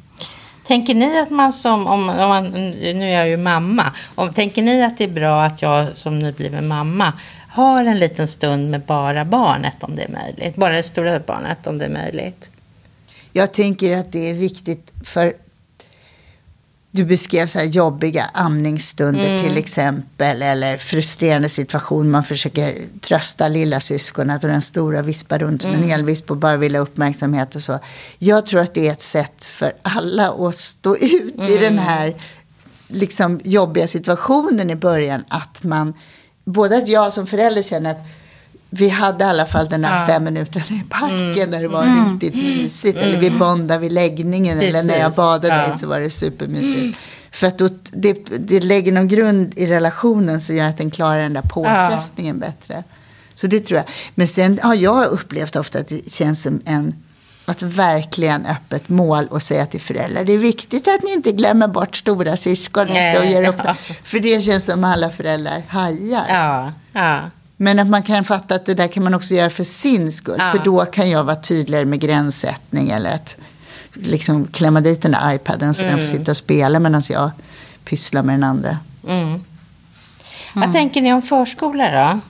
[0.66, 3.84] Tänker ni att man som, om, om man, nu är jag ju mamma.
[4.14, 7.12] Om, tänker ni att det är bra att jag som nybliven mamma
[7.48, 10.56] har en liten stund med bara barnet om det är möjligt?
[10.56, 12.50] Bara det stora barnet om det är möjligt?
[13.32, 15.32] Jag tänker att det är viktigt för
[16.92, 19.42] du beskrev så här jobbiga amningsstunder mm.
[19.42, 20.42] till exempel.
[20.42, 22.10] Eller frustrerande situation.
[22.10, 25.82] Man försöker trösta lilla syskonet och den stora vispar runt som mm.
[25.84, 27.78] en elvisp och bara vill ha uppmärksamhet och så.
[28.18, 31.52] Jag tror att det är ett sätt för alla att stå ut mm.
[31.52, 32.14] i den här
[32.88, 35.24] liksom, jobbiga situationen i början.
[35.28, 35.94] Att man,
[36.44, 38.06] både att jag som förälder känner att
[38.70, 40.06] vi hade i alla fall den här ja.
[40.06, 41.50] fem minuterna i parken mm.
[41.50, 42.12] där det var mm.
[42.12, 42.98] riktigt mysigt.
[42.98, 43.08] Mm.
[43.08, 44.58] Eller vi bondade vid läggningen.
[44.58, 44.74] Precis.
[44.74, 45.76] Eller när jag badade ja.
[45.76, 46.80] så var det supermysigt.
[46.80, 46.94] Mm.
[47.30, 51.22] För att då, det, det lägger någon grund i relationen som gör att den klarar
[51.22, 52.46] den där påfrestningen ja.
[52.46, 52.84] bättre.
[53.34, 53.86] Så det tror jag.
[54.14, 56.94] Men sen har jag upplevt ofta att det känns som en
[57.44, 61.68] att verkligen öppet mål och säga till föräldrar det är viktigt att ni inte glömmer
[61.68, 63.60] bort stora syskonet och ger upp.
[63.64, 63.76] Ja.
[64.02, 66.24] För det känns som alla föräldrar hajar.
[66.28, 67.30] Ja, ja.
[67.62, 70.36] Men att man kan fatta att det där kan man också göra för sin skull.
[70.38, 70.50] Ja.
[70.50, 73.36] För då kan jag vara tydligare med gränssättning eller att
[73.92, 75.96] liksom klämma dit den där iPaden så mm.
[75.96, 77.30] den får sitta och spela medan jag
[77.84, 78.78] pysslar med den andra.
[79.08, 79.22] Mm.
[79.22, 79.40] Mm.
[80.54, 82.20] Vad tänker ni om förskola då?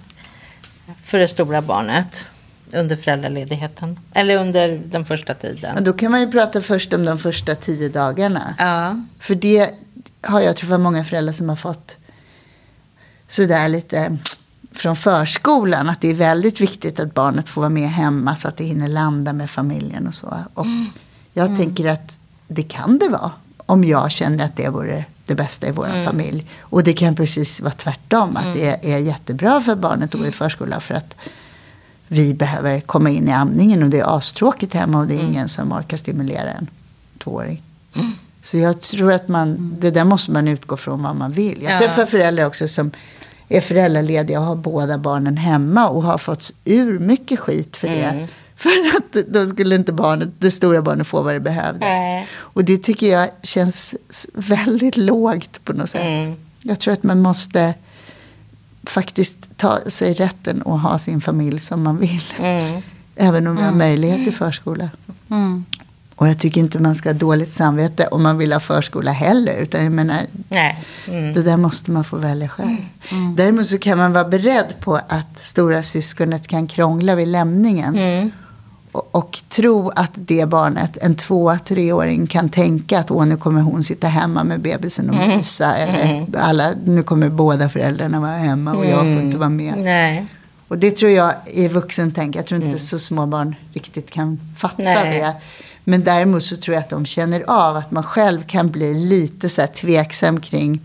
[1.04, 2.26] För det stora barnet
[2.72, 3.98] under föräldraledigheten?
[4.14, 5.72] Eller under den första tiden?
[5.74, 8.54] Ja, då kan man ju prata först om de första tio dagarna.
[8.58, 9.00] Ja.
[9.20, 9.70] För det
[10.22, 11.96] har jag träffat många föräldrar som har fått
[13.28, 14.18] sådär lite
[14.72, 18.56] från förskolan att det är väldigt viktigt att barnet får vara med hemma så att
[18.56, 20.34] det hinner landa med familjen och så.
[20.54, 20.86] Och mm.
[21.32, 21.58] jag mm.
[21.58, 25.72] tänker att det kan det vara om jag känner att det vore det bästa i
[25.72, 26.04] vår mm.
[26.04, 26.46] familj.
[26.60, 28.96] Och det kan precis vara tvärtom, att det mm.
[28.96, 31.14] är jättebra för barnet att gå i förskola för att
[32.08, 35.32] vi behöver komma in i amningen och det är astråkigt hemma och det är mm.
[35.32, 36.66] ingen som orkar stimulera en
[37.18, 37.62] tvååring.
[37.94, 38.12] Mm.
[38.42, 41.62] Så jag tror att man, det där måste man utgå från vad man vill.
[41.62, 42.90] Jag träffar föräldrar också som
[43.50, 48.02] är föräldralediga och har båda barnen hemma och har fått ur mycket skit för det.
[48.04, 48.26] Mm.
[48.56, 51.86] För att då skulle inte barnet, det stora barnet få vad det behövde.
[51.86, 52.26] Mm.
[52.32, 53.94] Och det tycker jag känns
[54.34, 56.04] väldigt lågt på något sätt.
[56.04, 56.36] Mm.
[56.62, 57.74] Jag tror att man måste
[58.84, 62.24] faktiskt ta sig rätten att ha sin familj som man vill.
[62.38, 62.82] Mm.
[63.16, 63.78] Även om vi har mm.
[63.78, 64.90] möjlighet till förskola.
[66.20, 69.56] Och jag tycker inte man ska ha dåligt samvete om man vill ha förskola heller.
[69.56, 70.26] Utan jag menar.
[71.06, 71.34] Mm.
[71.34, 72.68] det där måste man få välja själv.
[72.68, 72.84] Mm.
[73.10, 73.36] mm.
[73.36, 77.98] Däremot så kan man vara beredd på att stora syskonet kan krångla vid lämningen.
[77.98, 78.30] Mm.
[78.92, 83.60] Och, och, tro att det barnet, en två, treåring, kan tänka att Åh, nu kommer
[83.60, 85.36] hon sitta hemma med bebisen och mm.
[85.36, 85.74] mysa.
[85.74, 86.34] Eller mm.
[86.38, 89.74] alla, nu kommer båda föräldrarna vara hemma och jag får inte vara med.
[89.78, 90.26] Nej.
[90.68, 92.36] Och det tror jag är vuxen tänk.
[92.36, 95.18] Jag tror inte så små barn riktigt kan fatta Nej.
[95.18, 95.34] det.
[95.84, 99.48] Men däremot så tror jag att de känner av att man själv kan bli lite
[99.48, 100.80] så här tveksam kring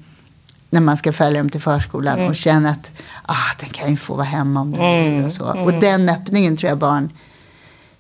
[0.69, 2.29] när man ska följa dem till förskolan mm.
[2.29, 2.91] och känna att
[3.25, 5.25] ah, den kan ju få vara hemma om den mm.
[5.25, 5.51] och så.
[5.51, 5.63] Mm.
[5.63, 7.09] Och den öppningen tror jag barn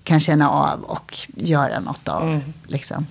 [0.03, 2.23] kan känna av och göra något av.
[2.23, 2.41] Mm.
[2.67, 3.05] Liksom.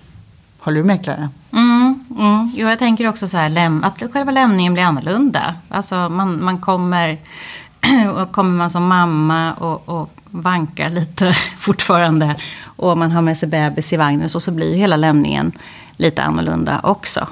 [0.59, 1.29] Håller du med Klara?
[1.51, 2.51] Mm, mm.
[2.55, 5.55] Jo, jag tänker också så här, att själva lämningen blir annorlunda.
[5.69, 7.17] Alltså man, man kommer,
[8.15, 12.35] och kommer man som mamma och, och vankar lite fortfarande.
[12.63, 14.29] Och man har med sig bebis i vagnen.
[14.29, 15.51] Så, så blir ju hela lämningen
[15.97, 17.27] lite annorlunda också.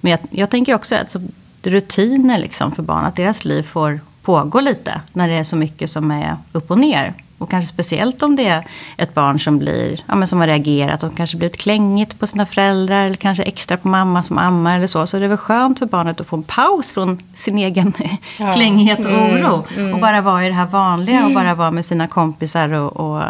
[0.00, 1.20] Men jag, jag tänker också att så,
[1.62, 3.04] rutiner liksom för barn.
[3.04, 5.00] Att deras liv får pågå lite.
[5.12, 7.14] När det är så mycket som är upp och ner.
[7.38, 8.64] Och kanske speciellt om det är
[8.96, 12.46] ett barn som, blir, ja, men som har reagerat och kanske blivit klängigt på sina
[12.46, 15.06] föräldrar eller kanske extra på mamma som ammar eller så.
[15.06, 17.92] Så det är väl skönt för barnet att få en paus från sin egen
[18.38, 18.52] ja.
[18.54, 19.64] klängighet och mm, oro.
[19.76, 19.94] Mm.
[19.94, 23.22] Och bara vara i det här vanliga och bara vara med sina kompisar och, och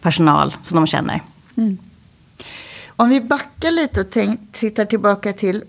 [0.00, 1.20] personal som de känner.
[1.56, 1.78] Mm.
[2.88, 5.64] Om vi backar lite och tänk, tittar tillbaka till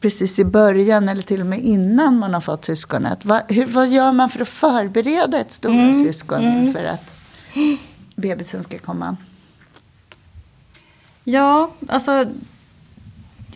[0.00, 3.18] precis i början eller till och med innan man har fått syskonet.
[3.22, 5.94] Vad, hur, vad gör man för att förbereda ett stora mm.
[5.94, 6.72] syskon mm.
[6.72, 7.15] för att
[8.16, 9.16] bebisen ska komma?
[11.24, 12.26] Ja, alltså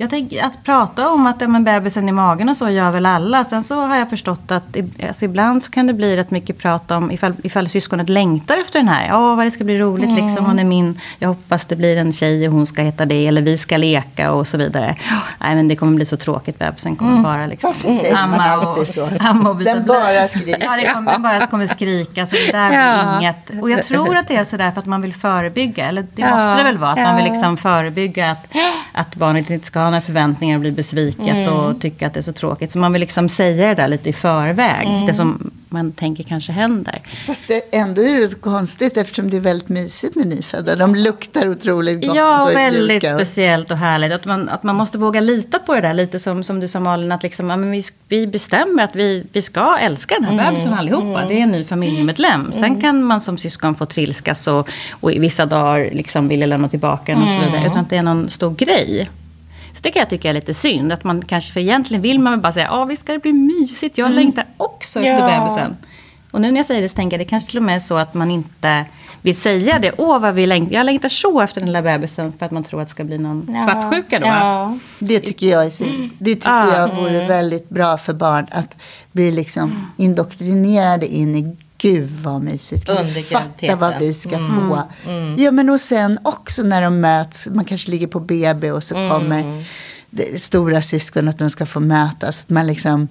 [0.00, 3.06] jag tänker att prata om att ja, men bebisen i magen och så gör väl
[3.06, 3.44] alla.
[3.44, 4.76] Sen så har jag förstått att
[5.08, 8.78] alltså ibland så kan det bli rätt mycket prat om ifall, ifall syskonet längtar efter
[8.78, 9.08] den här.
[9.08, 10.26] Ja, vad det ska bli roligt mm.
[10.26, 10.46] liksom.
[10.46, 11.00] Hon är min.
[11.18, 13.26] Jag hoppas det blir en tjej och hon ska heta det.
[13.26, 14.96] Eller vi ska leka och så vidare.
[15.38, 16.58] Nej, men det kommer bli så tråkigt.
[16.58, 17.22] Bebisen kommer mm.
[17.22, 17.68] bara liksom.
[17.68, 19.08] Varför säger amma man alltid så?
[19.20, 20.64] Amma och den bara skriker.
[20.64, 22.26] Ja, det kommer, den bara kommer skrika.
[22.26, 23.18] Så det där ja.
[23.18, 23.50] inget.
[23.62, 25.88] Och jag tror att det är sådär för att man vill förebygga.
[25.88, 26.30] Eller det ja.
[26.30, 26.90] måste det väl vara.
[26.90, 27.04] Att ja.
[27.04, 28.46] man vill liksom förebygga att,
[28.92, 31.52] att barnet inte ska ha några förväntningar och bli besviket mm.
[31.52, 32.72] och tycka att det är så tråkigt.
[32.72, 34.86] Så man vill liksom säga det där lite i förväg.
[34.86, 35.06] Mm.
[35.06, 36.98] Det som man tänker kanske händer.
[37.26, 40.76] Fast det, ändå är det så konstigt eftersom det är väldigt mysigt med nyfödda.
[40.76, 42.16] De luktar otroligt gott.
[42.16, 43.14] Ja, och väldigt mjuka.
[43.14, 44.12] speciellt och härligt.
[44.12, 45.94] Att man, att man måste våga lita på det där.
[45.94, 49.26] Lite som, som du sa Malin, att liksom, ja, men vi, vi bestämmer att vi,
[49.32, 50.44] vi ska älska den här mm.
[50.44, 51.18] bebisen allihopa.
[51.18, 51.28] Mm.
[51.28, 52.52] Det är en ny familjemedlem.
[52.52, 52.80] Sen mm.
[52.80, 57.12] kan man som syskon få trilskas och, och i vissa dagar liksom vilja lämna tillbaka
[57.14, 57.56] den och så vidare.
[57.56, 57.70] Mm.
[57.70, 59.08] Utan att det är någon stor grej.
[59.80, 60.92] Så det kan jag tycka är lite synd.
[60.92, 63.98] Att man kanske, för egentligen vill man bara säga, ja visst ska det bli mysigt,
[63.98, 64.16] jag mm.
[64.16, 65.40] längtar också efter ja.
[65.40, 65.76] bebisen.
[66.30, 67.80] Och nu när jag säger det så tänker jag, det kanske till och med är
[67.80, 68.84] så att man inte
[69.22, 69.92] vill säga det.
[69.98, 70.74] Åh, vad vi längtar.
[70.74, 73.18] Jag längtar så efter den lilla bebisen för att man tror att det ska bli
[73.18, 73.64] någon ja.
[73.64, 74.26] svartsjuka då.
[74.26, 74.78] Ja.
[74.98, 76.10] Det tycker jag är synd.
[76.18, 76.76] Det tycker ah.
[76.76, 77.28] jag vore mm.
[77.28, 78.46] väldigt bra för barn.
[78.50, 78.78] Att
[79.12, 82.86] bli liksom indoktrinerade in i gud vad mysigt.
[82.86, 84.68] Kan fatta vad vi ska mm.
[84.68, 84.82] få?
[85.06, 85.36] Mm.
[85.38, 87.48] Ja, men och sen också när de möts.
[87.48, 89.10] Man kanske ligger på BB och så mm.
[89.10, 89.64] kommer
[90.10, 92.40] det stora syskon att de ska få mötas.
[92.40, 93.08] Att man liksom,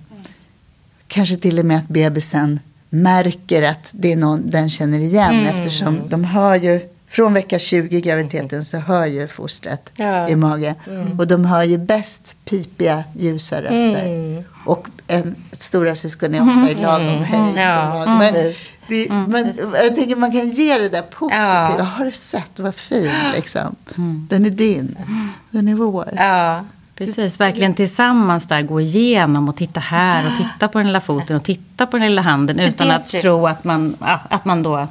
[1.08, 5.40] kanske till och med att bebisen märker att det är någon den känner igen.
[5.40, 5.46] Mm.
[5.46, 10.30] Eftersom de hör ju, från vecka 20 i graviditeten så hör ju fostret ja.
[10.30, 10.76] i magen.
[10.88, 11.20] Mm.
[11.20, 14.44] Och de hör ju bäst pipiga, ljusa röster.
[14.60, 14.68] Mm.
[14.68, 17.24] Och en, ett stora syskon är ofta i lagom mm.
[17.24, 17.58] höjd.
[17.58, 18.06] Ja.
[18.06, 18.54] Men,
[18.88, 19.24] det, mm.
[19.24, 21.76] men jag tänker man kan ge det där positiva.
[21.78, 21.84] Ja.
[21.84, 23.76] Har du sett vad fin liksom.
[23.98, 24.28] Mm.
[24.30, 24.98] Den är din.
[25.52, 26.14] Den är vår.
[26.16, 26.66] Ja.
[26.96, 31.36] Precis, verkligen tillsammans där gå igenom och titta här och titta på den lilla foten
[31.36, 33.96] och titta på den lilla handen utan att tro att man,
[34.30, 34.88] att man då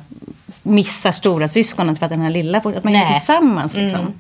[0.63, 4.01] missar stora syskonen för att den här lilla, att man är tillsammans liksom.
[4.01, 4.13] Mm.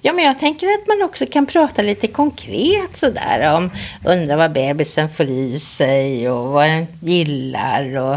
[0.00, 3.70] Ja, men jag tänker att man också kan prata lite konkret sådär om
[4.04, 7.96] undra vad bebisen får i sig och vad den gillar.
[7.96, 8.16] Och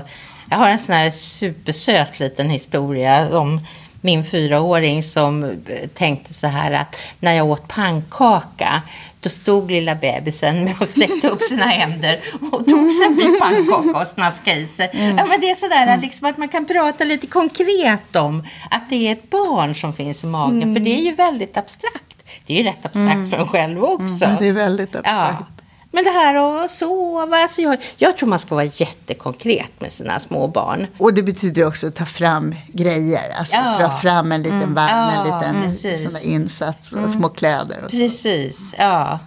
[0.49, 3.61] jag har en sån här supersöt liten historia om
[4.01, 5.61] min fyraåring som
[5.93, 8.81] tänkte så här att när jag åt pannkaka
[9.19, 12.19] då stod lilla bebisen med och sträckte upp sina händer
[12.51, 14.89] och tog sig en bit pannkaka och snaskade i sig.
[14.93, 15.17] Mm.
[15.17, 15.99] Ja, men det är sådär mm.
[15.99, 20.23] liksom att man kan prata lite konkret om att det är ett barn som finns
[20.23, 20.63] i magen.
[20.63, 20.75] Mm.
[20.75, 22.25] För det är ju väldigt abstrakt.
[22.45, 23.29] Det är ju rätt abstrakt mm.
[23.29, 24.25] för en själv också.
[24.25, 24.37] Mm.
[24.39, 25.45] det är väldigt abstrakt.
[25.49, 25.58] Ja.
[25.91, 30.19] Men det här att sova, alltså jag, jag tror man ska vara jättekonkret med sina
[30.19, 30.87] små barn.
[30.97, 33.77] Och det betyder också att ta fram grejer, alltså ja.
[33.77, 34.73] dra fram en liten mm.
[34.73, 37.11] vagn, en liten sån insats och mm.
[37.11, 37.83] små kläder.
[37.85, 38.75] Och precis, så.
[38.79, 39.19] ja.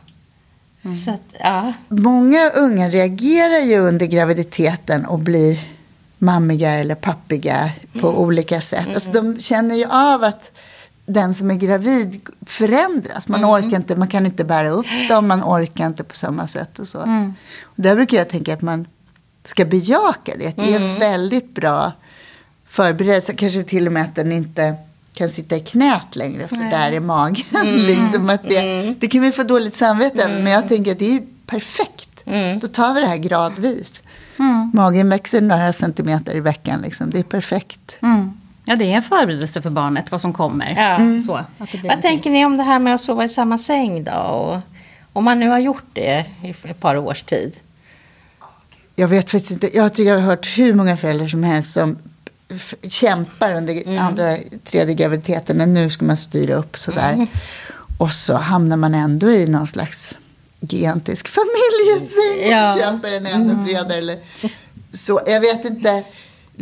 [0.84, 0.96] Mm.
[0.96, 1.72] Så att, ja.
[1.88, 5.60] Många unga reagerar ju under graviditeten och blir
[6.18, 8.20] mammiga eller pappiga på mm.
[8.20, 8.86] olika sätt.
[8.88, 10.52] Alltså de känner ju av att
[11.06, 13.28] den som är gravid förändras.
[13.28, 13.50] Man mm.
[13.50, 16.88] orkar inte, man kan inte bära upp dem, man orkar inte på samma sätt och
[16.88, 17.00] så.
[17.00, 17.34] Mm.
[17.62, 18.86] Och där brukar jag tänka att man
[19.44, 20.56] ska bejaka det.
[20.56, 20.98] Det är mm.
[20.98, 21.92] väldigt bra
[22.68, 23.32] förberedelse.
[23.32, 24.74] Kanske till och med att den inte
[25.12, 26.70] kan sitta i knät längre för Nej.
[26.70, 27.44] där är magen.
[27.54, 27.74] Mm.
[27.86, 28.96] liksom att det, mm.
[28.98, 30.44] det kan vi få dåligt samvete mm.
[30.44, 32.22] Men jag tänker att det är perfekt.
[32.24, 32.58] Mm.
[32.58, 34.02] Då tar vi det här gradvis.
[34.38, 34.70] Mm.
[34.74, 36.80] Magen växer några centimeter i veckan.
[36.82, 37.10] Liksom.
[37.10, 37.98] Det är perfekt.
[38.66, 38.78] Mm.
[38.80, 40.74] Ja, det är en förberedelse för barnet, vad som kommer.
[40.76, 40.96] Ja.
[40.96, 41.22] Mm.
[41.22, 41.44] Så,
[41.88, 44.12] vad tänker ni om det här med att sova i samma säng då?
[44.12, 44.60] Och,
[45.12, 47.56] om man nu har gjort det i ett par års tid.
[48.96, 49.76] Jag vet faktiskt inte.
[49.76, 51.98] Jag tycker jag har hört hur många föräldrar som helst som
[52.88, 53.98] kämpar under mm.
[53.98, 55.60] andra, tredje graviditeten.
[55.60, 57.12] Och nu ska man styra upp sådär.
[57.12, 57.26] Mm.
[57.98, 60.16] Och så hamnar man ändå i någon slags
[60.60, 62.50] gigantisk familjesäng.
[62.50, 62.72] Ja.
[62.72, 63.98] Och köper en ännu bredare.
[63.98, 64.18] Eller,
[64.92, 66.04] så jag vet inte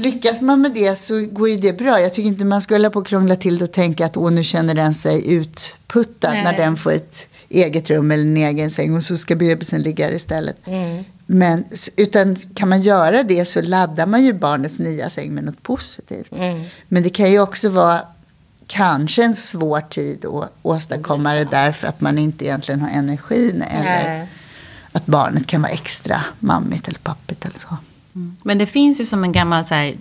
[0.01, 2.01] lyckas man med det så går ju det bra.
[2.01, 4.31] Jag tycker inte man ska hålla på och krångla till det och tänka att åh,
[4.31, 6.45] nu känner den sig utputtad Nej.
[6.45, 10.07] när den får ett eget rum eller en egen säng och så ska bebisen ligga
[10.07, 10.57] där istället.
[11.27, 11.65] Men,
[11.97, 16.33] utan kan man göra det så laddar man ju barnets nya säng med något positivt.
[16.89, 18.01] Men det kan ju också vara
[18.67, 24.05] kanske en svår tid att åstadkomma det därför att man inte egentligen har energin eller
[24.05, 24.29] Nej.
[24.93, 27.77] att barnet kan vara extra mammigt eller pappigt eller så.
[28.42, 29.94] Men det finns ju som en gammal så här,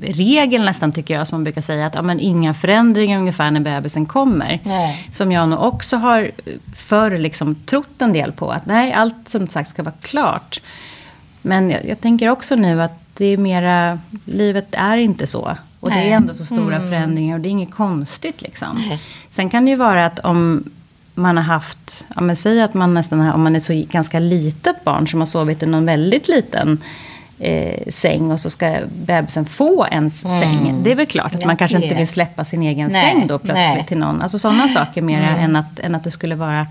[0.00, 3.60] regel nästan tycker jag som man brukar säga att ja, men inga förändringar ungefär när
[3.60, 4.60] bebisen kommer.
[4.64, 5.08] Nej.
[5.12, 6.30] Som jag nog också har
[6.76, 8.52] förr liksom trott en del på.
[8.52, 10.60] Att nej, allt som sagt ska vara klart.
[11.42, 15.56] Men jag, jag tänker också nu att det är mera, livet är inte så.
[15.80, 16.10] Och det Nej.
[16.10, 18.84] är ändå så stora förändringar och det är inget konstigt liksom.
[18.88, 19.00] Nej.
[19.30, 20.64] Sen kan det ju vara att om
[21.14, 24.84] man har haft, ja men säg att man nästan om man är så ganska litet
[24.84, 26.78] barn som har sovit i någon väldigt liten
[27.38, 30.80] eh, säng och så ska bebisen få en säng.
[30.82, 32.12] Det är väl klart att Ja, man kanske det inte vill det.
[32.12, 33.84] släppa sin egen Nej, säng då plötsligt nej.
[33.88, 34.22] till någon.
[34.22, 36.66] Alltså sådana saker mer än, att, än att det skulle vara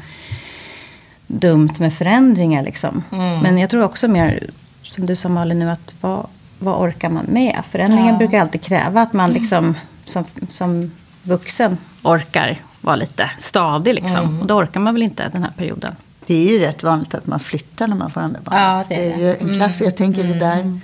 [1.27, 3.03] dumt med förändringar liksom.
[3.43, 4.43] Men jag tror också mer,
[4.83, 6.27] som du sa Malin nu, att vad,
[6.59, 7.61] vad orkar man med?
[7.71, 8.17] Förändringen Ja.
[8.17, 9.75] brukar alltid kräva att man liksom
[10.05, 10.91] som, som
[11.23, 14.39] vuxen orkar vara lite stadig liksom.
[14.41, 15.95] Och då orkar man väl inte den här perioden.
[16.27, 18.57] Det är ju rätt vanligt att man flyttar när man får andra barn.
[18.57, 19.81] Ja, det är är ju en klass.
[19.81, 20.79] Jag tänker det där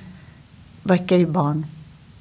[0.84, 1.66] verkar ju barn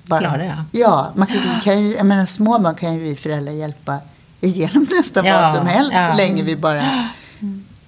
[0.05, 0.21] bara...
[0.21, 0.65] Klara, ja.
[0.73, 3.99] Ja, man kan, kan ju, jag menar små barn kan ju vi föräldrar hjälpa
[4.41, 5.93] igenom nästan Ja, vad som helst.
[5.95, 6.11] ja.
[6.11, 7.09] Så länge vi bara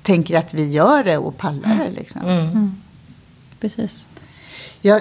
[0.02, 2.22] tänker att vi gör det och pallar det liksom.
[2.22, 2.80] Mm.
[3.60, 4.06] Precis.
[4.80, 5.00] Ja,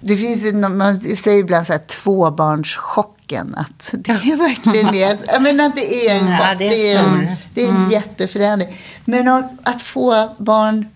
[0.00, 3.54] det finns ju, man säger ibland så här tvåbarnschocken.
[3.56, 6.58] Att det är verkligen är, menar att det är en Ja, chock.
[6.58, 8.76] det är Det är, en, det är en jätteförändring.
[9.04, 10.86] Men om, att få barn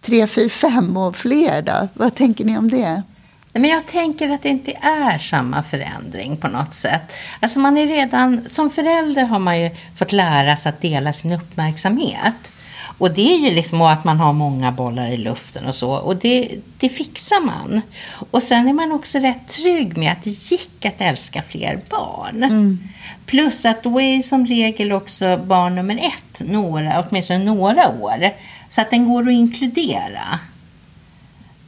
[0.00, 1.88] tre, fyra, fem och fler då?
[1.94, 3.02] Vad tänker ni om det?
[3.52, 7.12] Men jag tänker att det inte är samma förändring på något sätt.
[7.40, 11.32] Alltså man är redan, som förälder har man ju fått lära sig att dela sin
[11.32, 12.52] uppmärksamhet.
[12.98, 15.90] Och det är ju liksom att man har många bollar i luften och så.
[15.90, 17.80] Och det, det fixar man.
[18.30, 22.78] Och sen är man också rätt trygg med att det gick att älska fler barn.
[23.26, 28.30] Plus att då är som regel också barn nummer ett några, åtminstone några år.
[28.68, 30.40] Så att den går att inkludera.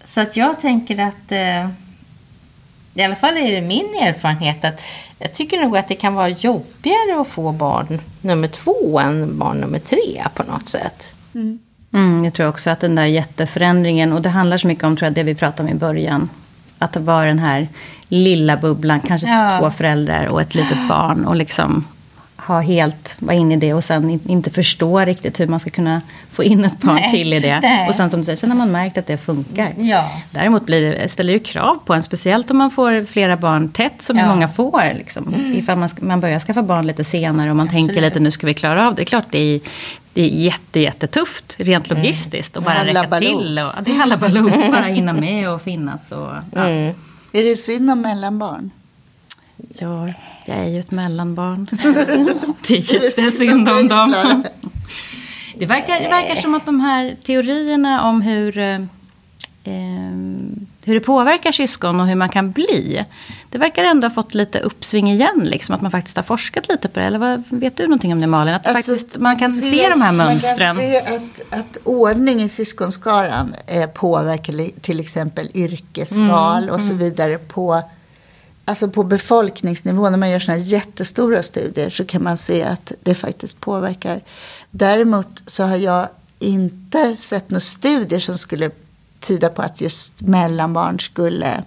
[0.04, 1.68] Så att jag tänker att, eh,
[2.94, 4.82] i alla fall är det min erfarenhet att
[5.18, 9.60] jag tycker nog att det kan vara jobbigare att få barn nummer två än barn
[9.60, 11.14] nummer tre på något sätt.
[11.34, 15.06] Mm, jag tror också att den där jätteförändringen, och det handlar så mycket om tror
[15.06, 16.28] jag, det vi pratade om i början.
[16.78, 17.68] Att det var den här
[18.08, 19.58] lilla bubblan, kanske Ja.
[19.60, 21.24] två föräldrar och ett litet barn.
[21.24, 21.84] Och liksom
[22.36, 25.70] ha helt, vara inne i det och sen in- inte förstå riktigt hur man ska
[25.70, 26.00] kunna
[26.32, 27.60] få in ett Nej, till i det.
[27.60, 27.88] nej.
[27.88, 29.72] Och sen som du säger, sen har man märkt att det funkar.
[29.78, 30.10] Ja.
[30.30, 34.02] Däremot blir det, ställer det krav på en, speciellt om man får flera barn tätt
[34.02, 34.22] som Ja.
[34.24, 34.34] Mm.
[34.34, 34.94] många får.
[34.96, 35.34] Liksom.
[35.56, 38.02] Ifall man, ska- man börjar skaffa barn lite senare och man tänker Absolut.
[38.14, 39.00] lite nu ska vi klara av det.
[39.00, 39.60] Det är klart det är,
[40.18, 43.58] det är jätte, jättetufft rent logistiskt och bara räcka till.
[43.58, 46.12] Och, det är hallabaloo, bara hinna med och finnas.
[46.12, 46.64] Och, ja.
[46.64, 46.94] Mm.
[47.32, 48.70] Är det synd om mellanbarn?
[49.56, 50.12] ja,
[50.46, 51.68] jag är ju ett mellanbarn.
[52.66, 54.44] det är jättesynd om dem.
[55.54, 58.80] Det verkar, det verkar som att de här teorierna om hur, eh,
[59.64, 60.12] eh,
[60.88, 63.04] hur det påverkar syskon och hur man kan bli.
[63.50, 66.88] Det verkar ändå ha fått lite uppsving igen, liksom, att man faktiskt har forskat lite
[66.88, 67.06] på det.
[67.06, 68.54] Eller vad, vet du någonting om det Malin?
[68.54, 70.76] Att Alltså, faktiskt, man kan se de här mönstren.
[70.76, 76.82] Man kan se att, att ordning i syskonskaran eh, påverkar till exempel yrkesval Mm, och
[76.82, 77.82] så vidare på,
[78.64, 80.10] alltså på befolkningsnivå.
[80.10, 84.20] När man gör sådana jättestora studier så kan man se att det faktiskt påverkar.
[84.70, 88.70] Däremot så har jag inte sett några studier som skulle
[89.20, 91.64] tyda på att just mellanbarn skulle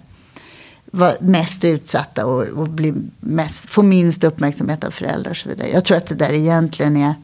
[0.84, 5.70] vara mest utsatta och, och bli mest, få minst uppmärksamhet av föräldrar och så vidare.
[5.70, 7.14] Jag tror att det där egentligen är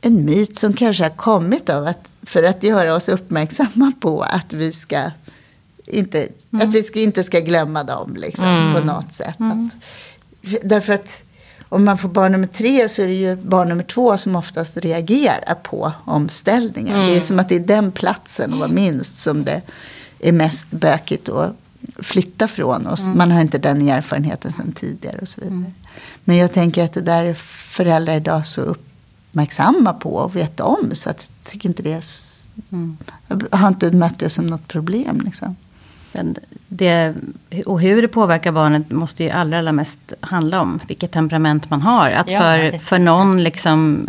[0.00, 4.52] en myt som kanske har kommit av att för att göra oss uppmärksamma på att
[4.52, 5.10] vi ska
[5.86, 9.36] inte, att vi ska, inte ska glömma dem liksom, på något sätt.
[9.38, 9.76] Att,
[10.62, 11.24] därför att
[11.68, 14.76] om man får barn nummer tre så är det ju barn nummer två som oftast
[14.76, 16.98] reagerar på omställningen.
[17.06, 19.62] Det är som att det är den platsen och var minst som det
[20.18, 21.56] är mest bökigt att
[21.96, 22.86] flytta från.
[22.86, 25.72] Och man har inte den erfarenheten sedan tidigare och så vidare.
[26.24, 30.90] Men jag tänker att det där är föräldrar idag så uppmärksamma på och vet om.
[30.92, 31.98] Så att jag tycker inte det är...
[31.98, 32.48] s-
[33.28, 35.56] Jag har inte mött det som något problem liksom.
[36.12, 36.36] Men
[36.68, 37.14] Det,
[37.66, 41.82] och hur det påverkar barnet måste ju allra, allra mest handla om vilket temperament man
[41.82, 42.10] har.
[42.10, 44.08] Att Ja, för, det- för någon liksom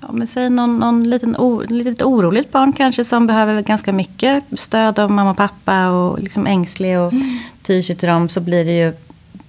[0.00, 4.44] ja, men säg någon, någon liten o, litet oroligt barn kanske som behöver ganska mycket
[4.52, 7.38] stöd av mamma och pappa och liksom ängslig och mm.
[7.62, 8.92] tyr sig till dem så blir det ju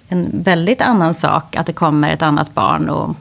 [0.07, 3.15] en väldigt annan sak att det kommer ett annat barn och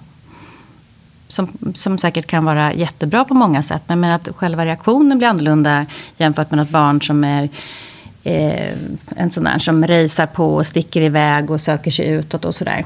[1.28, 3.82] som, som säkert kan vara jättebra på många sätt.
[3.86, 7.48] Men att själva reaktionen blir annorlunda jämfört med ett barn som är
[8.24, 8.72] eh,
[9.16, 12.84] en sån där som rejsar på och sticker iväg och söker sig utåt och sådär.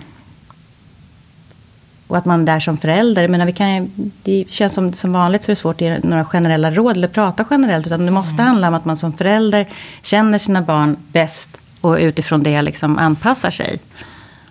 [2.06, 3.90] Och att man där som förälder, menar, vi kan,
[4.22, 7.08] det känns som, som vanligt så är det svårt att ge några generella råd eller
[7.08, 7.86] prata generellt.
[7.86, 8.46] Utan det måste mm.
[8.46, 9.68] handla om att man som förälder
[10.02, 11.48] känner sina barn bäst
[11.80, 13.78] och utifrån det liksom anpassar sig.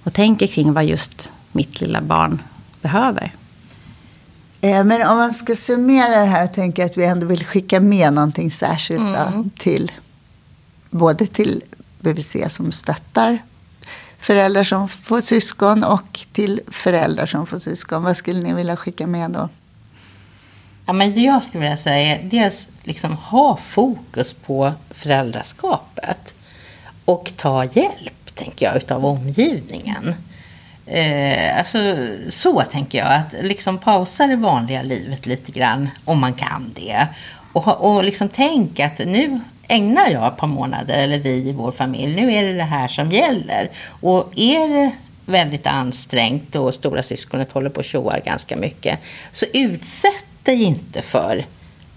[0.03, 2.41] Och tänker kring vad just mitt lilla barn
[2.81, 3.31] behöver.
[4.61, 7.79] Eh, men om man ska summera det här och tänka att vi ändå vill skicka
[7.79, 9.49] med någonting särskilt mm.
[9.57, 9.91] till
[10.93, 11.63] både till
[11.99, 13.39] BVC som stöttar
[14.19, 18.03] föräldrar som får syskon och till föräldrar som får syskon.
[18.03, 19.49] Vad skulle ni vilja skicka med då?
[20.85, 26.35] Ja, men det jag skulle vilja säga är dels liksom ha fokus på föräldraskapet
[27.05, 30.15] och ta hjälp, tänker jag, utav omgivningen.
[30.85, 31.79] Eh, alltså,
[32.29, 37.07] så tänker jag, att liksom pausa det vanliga livet lite grann, om man kan det.
[37.53, 41.71] Och, och liksom tänk att nu ägnar jag ett par månader, eller vi i vår
[41.71, 43.69] familj, nu är det det här som gäller.
[43.87, 44.91] Och är det
[45.25, 48.99] väldigt ansträngt och stora syskonet håller på och tjoar ganska mycket,
[49.31, 51.45] så utsätt dig inte för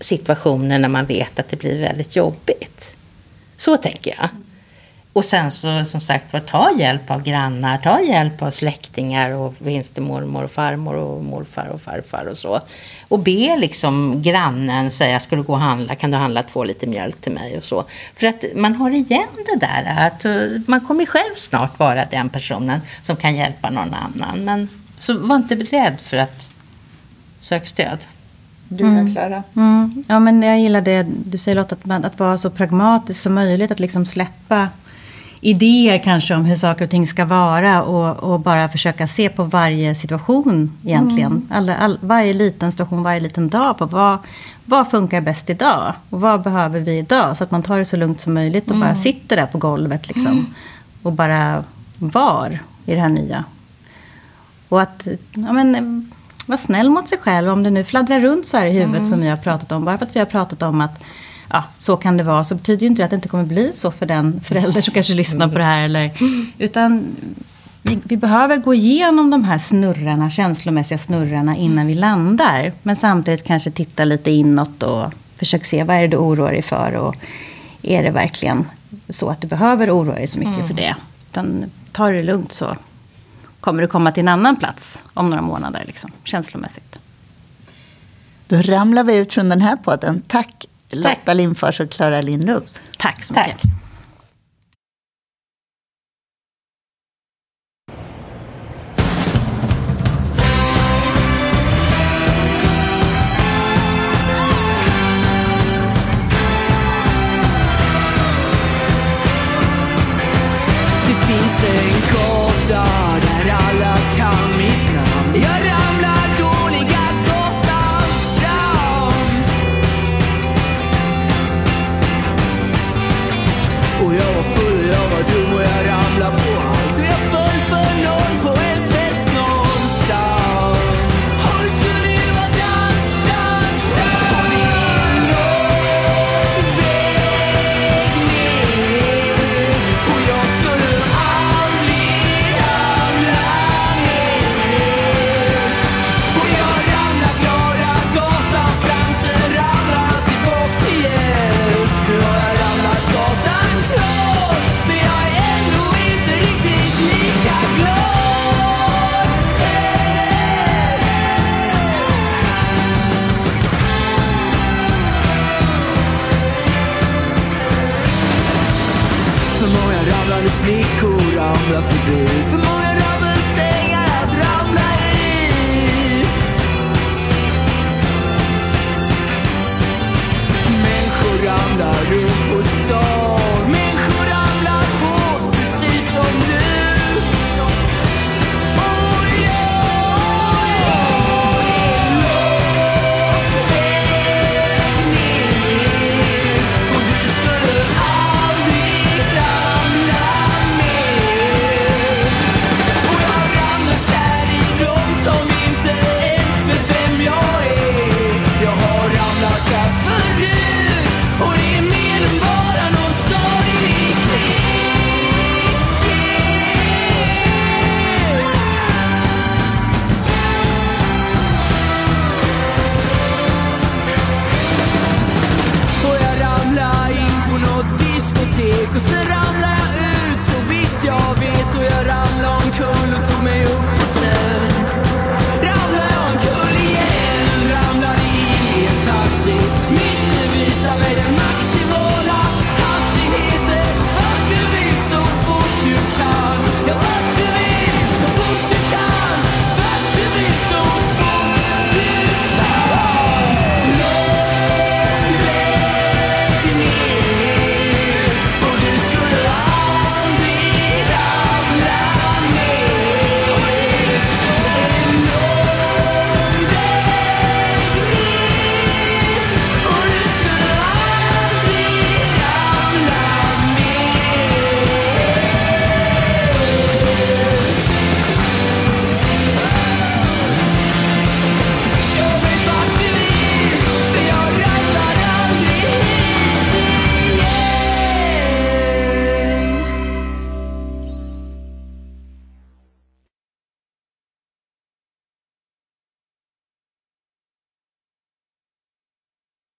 [0.00, 2.96] situationer när man vet att det blir väldigt jobbigt.
[3.56, 4.28] Så tänker jag.
[5.16, 9.54] Och sen så som sagt var, ta hjälp av grannar, ta hjälp av släktingar och
[9.64, 12.60] finns det mormor och farmor och morfar och farfar och så.
[13.08, 16.86] Och be liksom grannen säga, ska du gå och handla, kan du handla två liter
[16.86, 17.84] mjölk till mig och så.
[18.14, 20.32] För att man har igen det där att eh,
[20.66, 24.44] man kommer själv snart vara den personen som kan hjälpa någon annan.
[24.44, 26.52] Men så var inte rädd för att
[27.38, 27.98] söka stöd.
[28.68, 29.12] Du då, mm.
[29.14, 29.42] Klara?
[29.56, 30.04] Mm.
[30.08, 33.70] Ja, men jag gillar det du säger Lotta, att, att vara så pragmatisk som möjligt.
[33.70, 34.68] Att liksom släppa
[35.46, 39.42] idéer kanske om hur saker och ting ska vara och, och bara försöka se på
[39.44, 41.32] varje situation egentligen.
[41.32, 41.48] Mm.
[41.50, 44.18] All, all, varje liten situation, varje liten dag på vad,
[44.64, 45.94] vad funkar bäst idag?
[46.10, 47.36] Och vad behöver vi idag?
[47.36, 48.88] Så att man tar det så lugnt som möjligt och mm.
[48.88, 50.32] bara sitter där på golvet liksom.
[50.32, 50.46] Mm.
[51.02, 51.64] Och bara
[51.98, 53.44] var i det här nya.
[54.68, 56.10] Och att, ja men,
[56.46, 59.10] vara snäll mot sig själv om det nu fladdrar runt så här i huvudet mm.
[59.10, 59.84] som vi har pratat om.
[59.84, 61.02] Bara för att vi har pratat om att
[61.50, 62.44] ja, så kan det vara.
[62.44, 64.94] Så betyder ju inte det att det inte kommer bli så för den förälder som
[64.94, 65.84] kanske lyssnar på det här.
[65.84, 66.10] Eller,
[66.58, 67.16] utan
[67.82, 72.72] vi, vi, behöver gå igenom de här snurrarna, känslomässiga snurrarna innan vi landar.
[72.82, 76.62] Men samtidigt kanske titta lite inåt och försöka se vad är det du oroar dig
[76.62, 76.92] för.
[76.92, 77.16] Och
[77.82, 78.64] är det verkligen
[79.08, 80.66] så att du behöver oroa dig så mycket mm.
[80.66, 80.96] för det.
[81.30, 82.76] Utan ta det lugnt så
[83.60, 86.98] kommer du komma till en annan plats om några månader, liksom, känslomässigt.
[88.48, 90.22] Då ramlar vi ut från den här podden.
[90.26, 90.66] Tack
[91.02, 92.80] Lotta Lindfors och Klara Lindros.
[92.98, 93.60] Tack så mycket.
[93.62, 93.70] Tack.